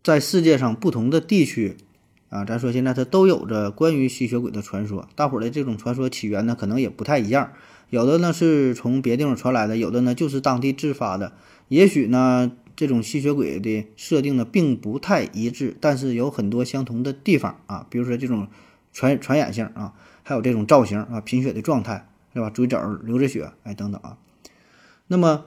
[0.04, 1.76] 在世界上不同的地区
[2.34, 7.52] 啊，咱说现在它都有着关于吸血鬼的传说，大伙儿的这种传说起源呢可能也不太一样。
[7.92, 11.34] 有的呢是从别地方传来的，有的呢就是当地自发的。
[11.68, 18.48] 也许呢，这种吸血鬼的设定呢并不太一致，但是有很多相同的地方啊，比如说这种
[18.92, 22.50] 传传染性啊，还有这种造型啊，贫血的状态是吧？
[22.50, 24.18] 嘴角流着血，哎等等啊。
[25.06, 25.46] 那么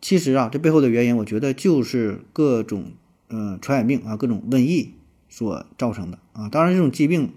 [0.00, 2.86] 其实啊，这背后的原因，我觉得就是各种
[3.28, 4.94] 嗯传染病啊，各种瘟疫
[5.34, 6.48] 所造成的啊。
[6.48, 7.32] 当然，这种疾病。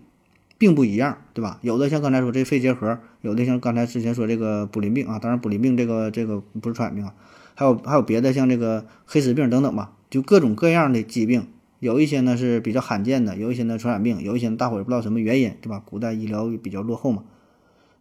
[0.59, 1.59] 并不一样，对吧？
[1.61, 7.13] 有的像刚才说这肺结核，有的像刚才之前说这个卟啉病啊，当然卟啉病这个这个不是传染病啊，
[7.53, 11.45] 还有还有别的像这个黑死病等等吧，就各种各样的疾病，
[11.79, 15.83] 有一些呢是比较罕见的，有一些呢传染病，有一些大伙也不知道什么原因，对吧？
[15.85, 17.23] 古代医疗比较落后嘛，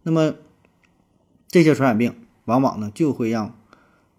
[0.05, 0.32] 那么
[1.49, 2.14] 这些传染病
[2.47, 3.55] 往往呢就会让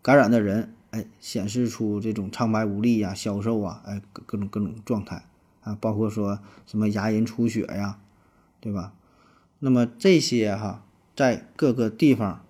[0.03, 5.25] 感染的人哎显示出这种苍白无力呀、消瘦啊，哎各种各种状态
[5.68, 7.99] 啊，包括说什么牙龈出血呀。
[8.59, 8.91] 对吧？
[9.59, 10.84] 那么这些哈，
[11.15, 12.43] 在各个地方，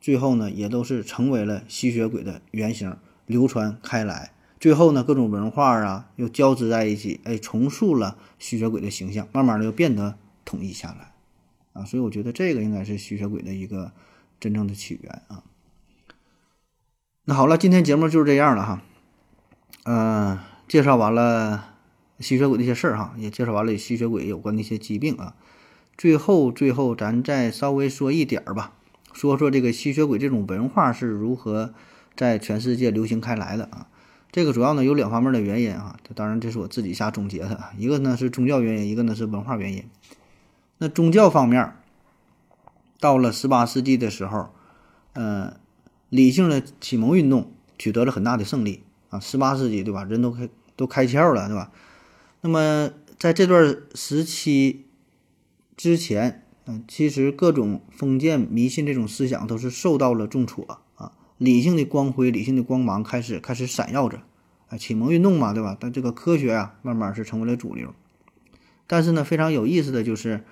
[0.00, 2.96] 最后呢，也都是成为了吸血鬼的原型，
[3.26, 4.32] 流传开来。
[4.58, 11.12] 最后呢，各种文化啊，又交织在一起，哎，重塑了吸血鬼的形象，慢慢的又变得统一下来，
[11.72, 13.92] 啊，所以我觉得这个应该是吸血鬼的一个
[14.40, 15.44] 真正的起源啊。
[17.24, 18.82] 那好了，今天节目就是这样了哈，
[19.84, 21.75] 嗯，介绍完了。
[22.20, 25.34] 吸血鬼那些事儿哈，也介绍完了吸血鬼有关的一些疾病啊。
[25.96, 28.72] 最后，最后咱再稍微说一点儿吧，
[29.12, 31.72] 说说这个吸血鬼这种文化是如何
[32.14, 33.86] 在全世界流行开来的啊。
[34.32, 39.84] 这个主要呢有两方面的原因啊，这当然这是我自己瞎总结的，一个呢是宗教原因，一个呢是文化原因。
[40.78, 41.72] 那宗教方面，
[43.00, 44.50] 到了十八世纪的时候，
[45.14, 45.56] 呃，
[46.10, 49.18] 理性的启蒙运动取得了很大的胜利啊。
[49.18, 51.70] 十八世纪对吧，人都开都开窍了对吧？
[52.46, 54.84] 那么在这段时期
[55.76, 61.10] 之前，嗯，其实各种封建迷信这种思想都是受到了重挫啊。
[61.38, 64.22] 理性的光辉、理性的光芒开始开始闪耀着，
[64.68, 65.76] 啊，启蒙运动嘛，对吧？
[65.80, 67.92] 但这个科学啊，慢慢是成为了主流。
[68.86, 70.44] 但是呢，非常有意思的就是，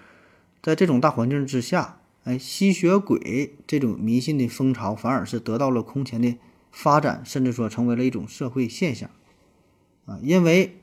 [0.60, 6.36] 在这种大环境之下，哎，吸血鬼这种迷信的风潮反而是得到了空前的
[6.72, 9.08] 发展，甚至说成为了一种社会现象
[10.06, 10.80] 啊，因为。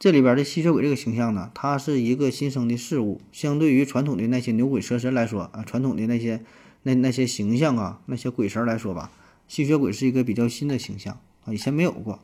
[0.00, 6.42] 这里边的吸血鬼这个形象呢，它是一个新生的事物，相对于传统的那些牛鬼蛇神来说啊，传统的那些
[6.84, 9.12] 那那些形象啊，那些鬼神来说吧，
[9.46, 12.18] 吸血鬼是一个比较新的形象啊，以前没有过，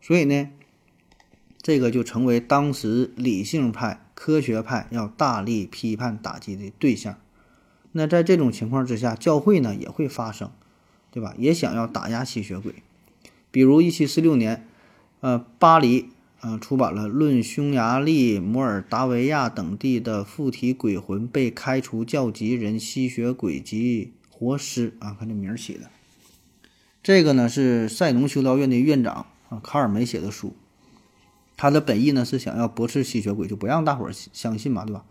[0.00, 0.48] 所以呢，
[1.60, 7.18] 这个就成为当时理性派、科学派要大力批判打击的对象。
[7.92, 10.50] 那在这种情况之下，教会呢也会发生，
[11.10, 11.34] 对吧？
[11.36, 12.76] 也想要打压吸血鬼，
[13.50, 14.66] 比如一七四六年，
[15.20, 16.08] 呃，巴黎。
[16.44, 25.88] 嗯，出版了《论匈牙利、摩尔达维亚等地的附体鬼魂被开除教籍人吸血鬼及活尸》啊，看这名儿起的。
[27.00, 30.56] 这个呢是塞农修道院的院长啊卡尔梅写的书，
[31.56, 35.04] 他的本意呢是想要驳斥吸血鬼，就不让大伙儿相信嘛，对吧？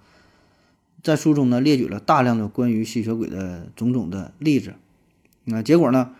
[1.01, 4.73] 在书中呢列举了大量的关于吸血鬼的种种的例子，
[5.45, 6.13] 那结果呢？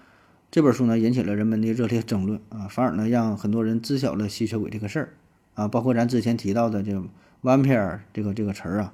[0.52, 5.14] 这本书呢引起了人们的热烈争论啊，反而呢让很多人知晓了吸血鬼这个事儿
[5.56, 7.02] 啊，包括咱之前提到的这
[7.42, 8.94] “vampire” 这个这个词儿啊，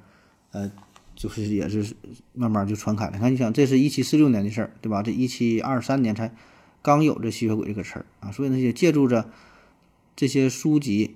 [0.52, 0.72] 呃，
[1.16, 1.96] 就是也是
[2.34, 3.14] 慢慢就传开了。
[3.14, 5.02] 你看，你想，这是一七四六年的事儿，对吧？
[5.02, 6.32] 这一七二三年才
[6.84, 9.28] 刚有这吸血鬼这个词儿啊，所以呢也借助着
[10.16, 11.16] 这些书籍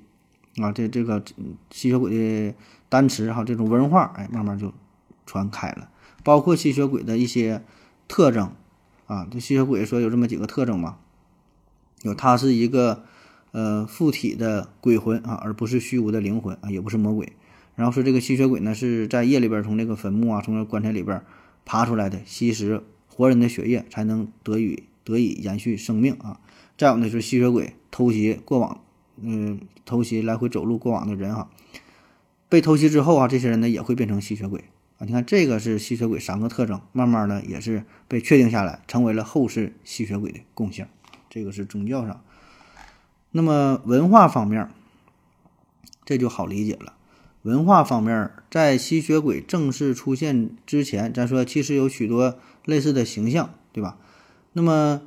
[0.58, 1.24] 啊，这这个
[1.70, 2.56] 吸血鬼的
[2.90, 4.74] 单词哈，这种文化，哎，慢慢就
[5.28, 5.92] 传开了，
[6.24, 7.62] 包括吸血鬼的一些
[8.08, 8.52] 特征。
[9.12, 10.98] 啊，这吸血鬼说有这么几个特征嘛？
[12.04, 13.04] 有，他是一个
[13.52, 17.34] 呃附体的鬼魂啊，而不是虚无的灵魂啊，也不是魔鬼。
[17.76, 21.22] 然后说这个吸血鬼呢是在夜里边从这个坟墓啊，从这棺材里边
[21.66, 26.40] 爬出来的，吸食活人的血液才能得以得以延续生命啊。
[26.78, 28.80] 再有呢就是吸血鬼偷袭过往，
[29.22, 31.50] 嗯，偷袭来回走路过往的人哈，
[32.48, 34.64] 被偷袭之后啊，这些人呢也会变成吸血鬼
[35.06, 40.86] 你看这个是吸血鬼三个特征，慢慢的也是被确定下来，成为了后世吸血鬼的共性。
[41.30, 42.22] 这个是宗教上。
[43.32, 44.70] 那么文化方面，
[46.06, 46.94] 这就好理解了。
[47.44, 53.98] 文化方面，在吸血鬼正式出现之前，咱说其实有许多类似的形象，对吧？
[54.54, 55.02] 那么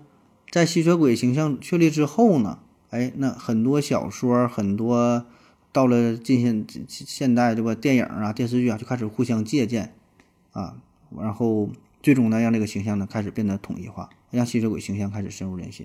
[0.50, 2.58] 在吸血鬼形象确立之后呢？
[2.90, 5.26] 哎，那很多小说，很多
[5.74, 7.74] 到了近现现代，对吧？
[7.74, 9.92] 电影啊、电视剧啊，就开始互相借鉴
[10.52, 10.76] 啊，
[11.18, 11.68] 然后
[12.00, 15.84] 最终呢，让这个形象呢开始变得统一化，让吸血鬼形象开始深入人心。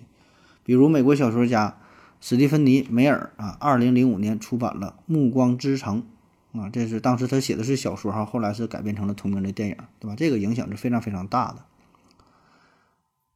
[0.64, 1.78] 比如美国小说家
[2.22, 6.04] 史蒂芬妮·梅尔啊，二零零五年出版了《暮光之城》。
[6.52, 10.16] 啊，这是当时他写的是小说哈，后来是改编成了同名的电影，对吧？
[10.16, 11.66] 这个影响是非常非常大的。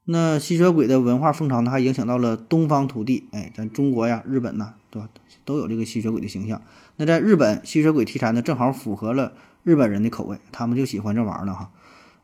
[0.05, 5.09] 那吸血鬼的文化风潮呢，还影响到了东方土地，哎，咱中国呀、日本呐，对吧？
[5.45, 6.61] 都有这个吸血鬼的形象。
[6.97, 9.33] 那在日本，吸血鬼题材呢，正好符合了
[9.63, 11.71] 日本人的口味，他们就喜欢这玩意儿呢，哈，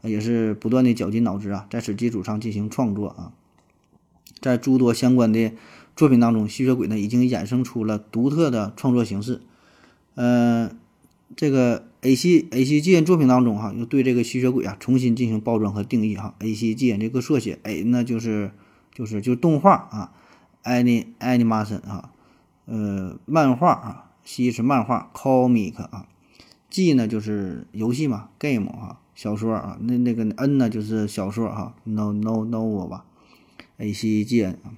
[0.01, 3.31] 也是不断的绞尽脑汁啊，在此基础上进行创作啊。
[4.41, 5.51] 在诸多相关的
[5.95, 9.41] 作品当中，吸血鬼呢，已经衍生出了独特的创作形式。
[10.15, 10.71] 呃，
[11.35, 16.35] 这个 A C A C G N 作品当中哈，又对这个吸血鬼啊重新进行包装和定义哈。
[16.39, 18.51] A C G N 这个缩写 A 那就是
[18.93, 20.13] 就是就动画啊
[20.63, 22.11] ，Ani Animation 啊，
[22.69, 26.07] 呃漫画啊，C 是漫画 Comic 啊
[26.69, 33.05] ，G 呢就是游戏嘛 Game 啊，小说啊，那那个 N 呢就是小说哈，No No No 吧
[33.77, 34.77] ，A C G N 啊，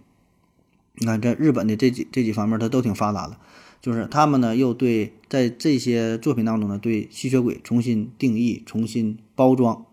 [0.96, 3.38] 你看在日本的这几这几方面它都挺发达的。
[3.82, 9.86] 就是他们呢，又对在这些作品当中呢，对吸血鬼重新定义、重新包装，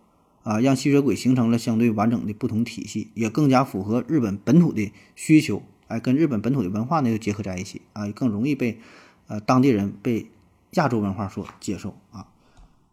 [0.42, 8.78] 啊，让吸血鬼形成了相对完整的不同体系，也更加符合日本本土的需求，哎，跟日本本土的文化呢又结合在一起，啊，更容易被
[9.26, 10.30] 呃当地人被
[10.72, 12.28] 亚洲文化所接受啊。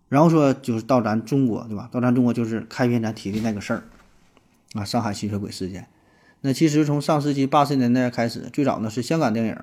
[0.09, 1.87] 然后说就是到咱中国，对吧？
[1.91, 3.83] 到咱中国就是开篇咱提的那个事儿，
[4.73, 5.87] 啊，上海吸血鬼事件。
[6.41, 9.57] 那其实从上世纪八十年代开始，最早呢是香港电影。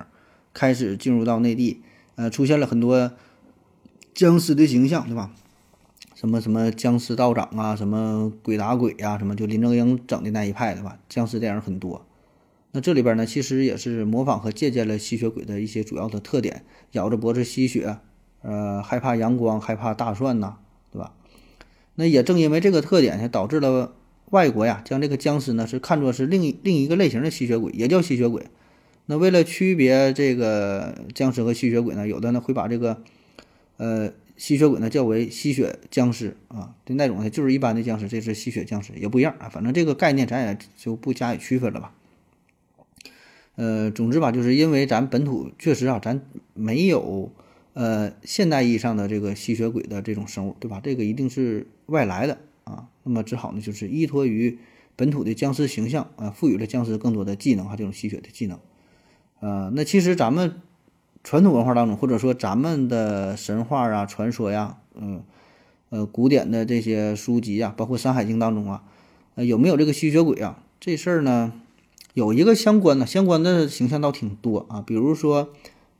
[0.55, 1.81] 开始进入到内地，
[2.13, 3.11] 呃，出现了很多
[4.13, 5.31] 僵尸的形象，对吧？
[6.13, 10.99] 什么什么僵尸道长啊，什么鬼打鬼呀，什么就林正英整的那一派，对吧？
[11.09, 12.05] 僵尸电影很多。
[12.75, 17.97] 那这里边呢，其实也是模仿和借鉴了吸血鬼的一些主要的特点：咬着脖子吸血，
[18.41, 20.57] 呃，害怕阳光，害怕大蒜呐，
[20.91, 21.13] 对吧？
[21.93, 23.93] 那也正因为这个特点，才导致了
[24.31, 28.47] 外国呀，将这个僵尸呢是看作是另一另一个类型的吸血鬼，也叫吸血鬼。
[29.05, 33.03] 那为了区别这个僵尸和吸血鬼呢，有的呢会把这个，
[33.77, 41.93] 呃，吸血鬼呢叫为吸血僵尸啊，就那种呢就是一般的僵尸，这是吸血僵尸也不一样啊，反正这个概念咱也就不加以区分了吧。
[43.55, 46.21] 呃，总之吧，就是因为咱本土确实啊，咱
[46.53, 47.31] 没有
[47.73, 50.81] 呃现代意义上的这个吸血鬼的这种生物，对吧？
[50.83, 54.57] 这个一定是外来的啊，那么只好呢就是依托于
[54.95, 58.59] 本土的僵尸形象啊，赋予了僵尸更多的技能啊，这种吸血的技能。
[59.39, 60.61] 呃，那其实咱们
[61.23, 65.23] 传统文化当中，或者说咱们的神话啊、传说呀，嗯，
[65.89, 68.83] 呃，古典的这些书籍啊，包括《山海经》当中啊，
[69.35, 70.63] 呃，有没有这个吸血鬼啊？
[70.79, 71.53] 这事儿呢，
[72.13, 74.81] 有一个相关的相关的形象倒挺多啊。
[74.81, 75.47] 比如说《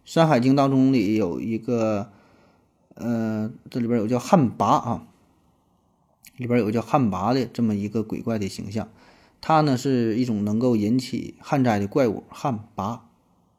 [0.06, 2.12] 山海经》当中里有一个，
[2.94, 5.08] 呃，这里边有叫旱魃啊，
[6.38, 8.90] 里边有个叫旱魃的这么一个鬼怪的形象，
[9.42, 13.00] 它呢是一种能够引起旱灾的怪物，旱魃。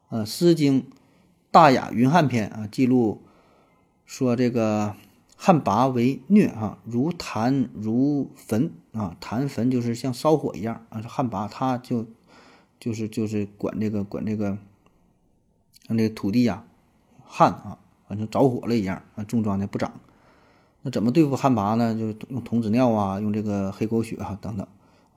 [0.09, 0.81] 呃，《诗经·
[1.51, 3.21] 大雅·云汉篇》啊，记录
[4.05, 4.95] 说这个
[5.35, 11.01] 旱魃为疟啊，如檀如焚啊，檀焚就是像烧火一样啊。
[11.01, 12.05] 旱魃他就
[12.79, 14.57] 就是就是管这个管这个，
[15.87, 16.63] 像这个土地呀
[17.23, 19.99] 旱啊，反正着火了一样啊，种庄稼不长。
[20.83, 21.95] 那怎么对付旱魃呢？
[21.95, 24.67] 就是用童子尿啊，用这个黑狗血啊等等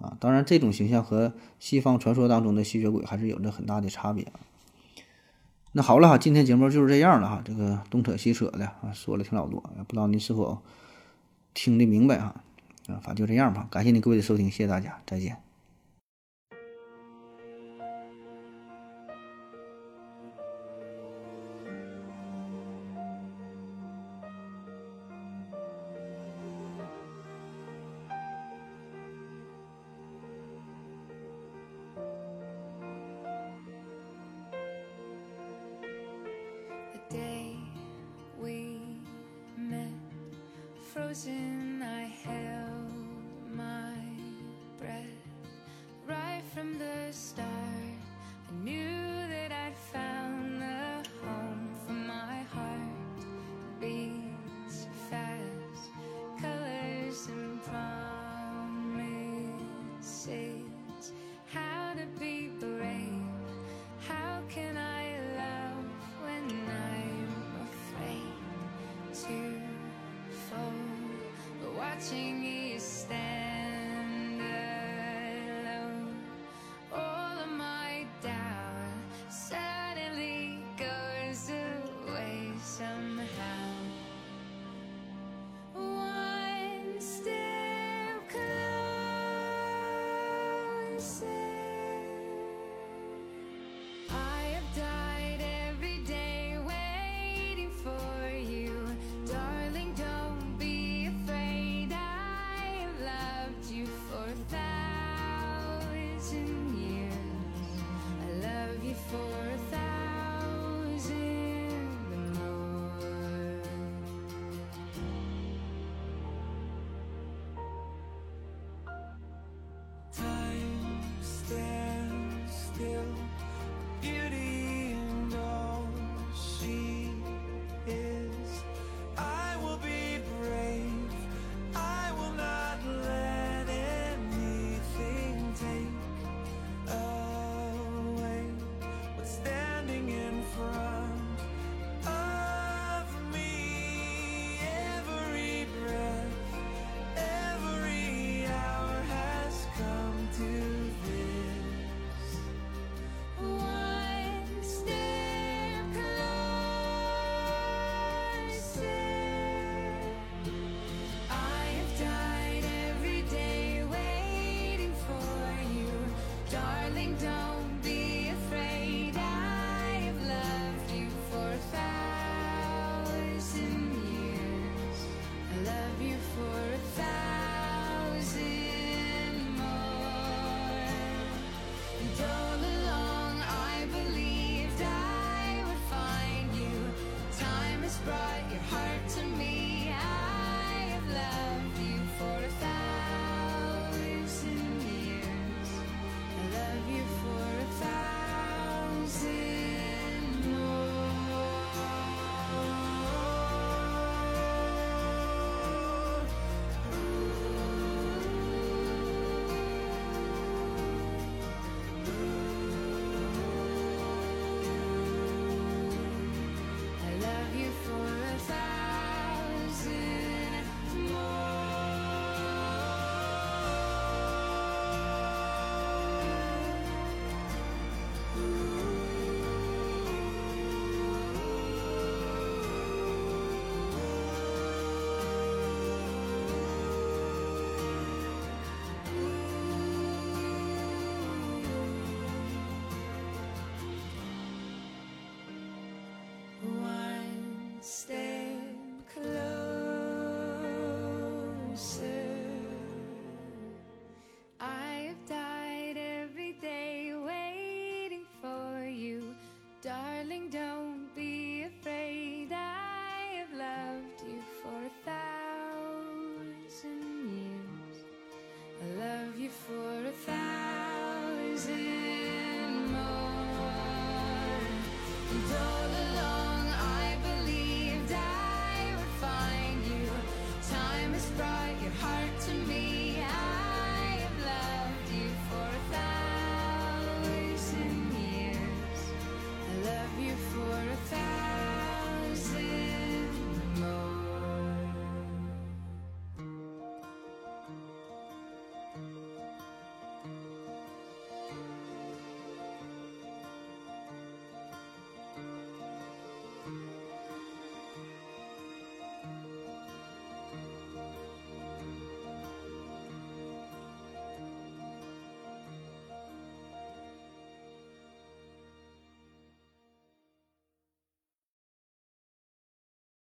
[0.01, 0.17] 啊。
[0.19, 4.41] 当然，这种形象和西方传说当中的吸血鬼还是有着很大的差别啊。
[5.73, 10.63] 那好了哈，今天节目就是这样了哈，这个东扯西扯的啊，说了挺老多，不知道你是否
[11.53, 12.43] 听得明白哈？
[12.87, 15.47] 啊，反正就这样吧，感谢您各位的收听，谢谢大家，再见。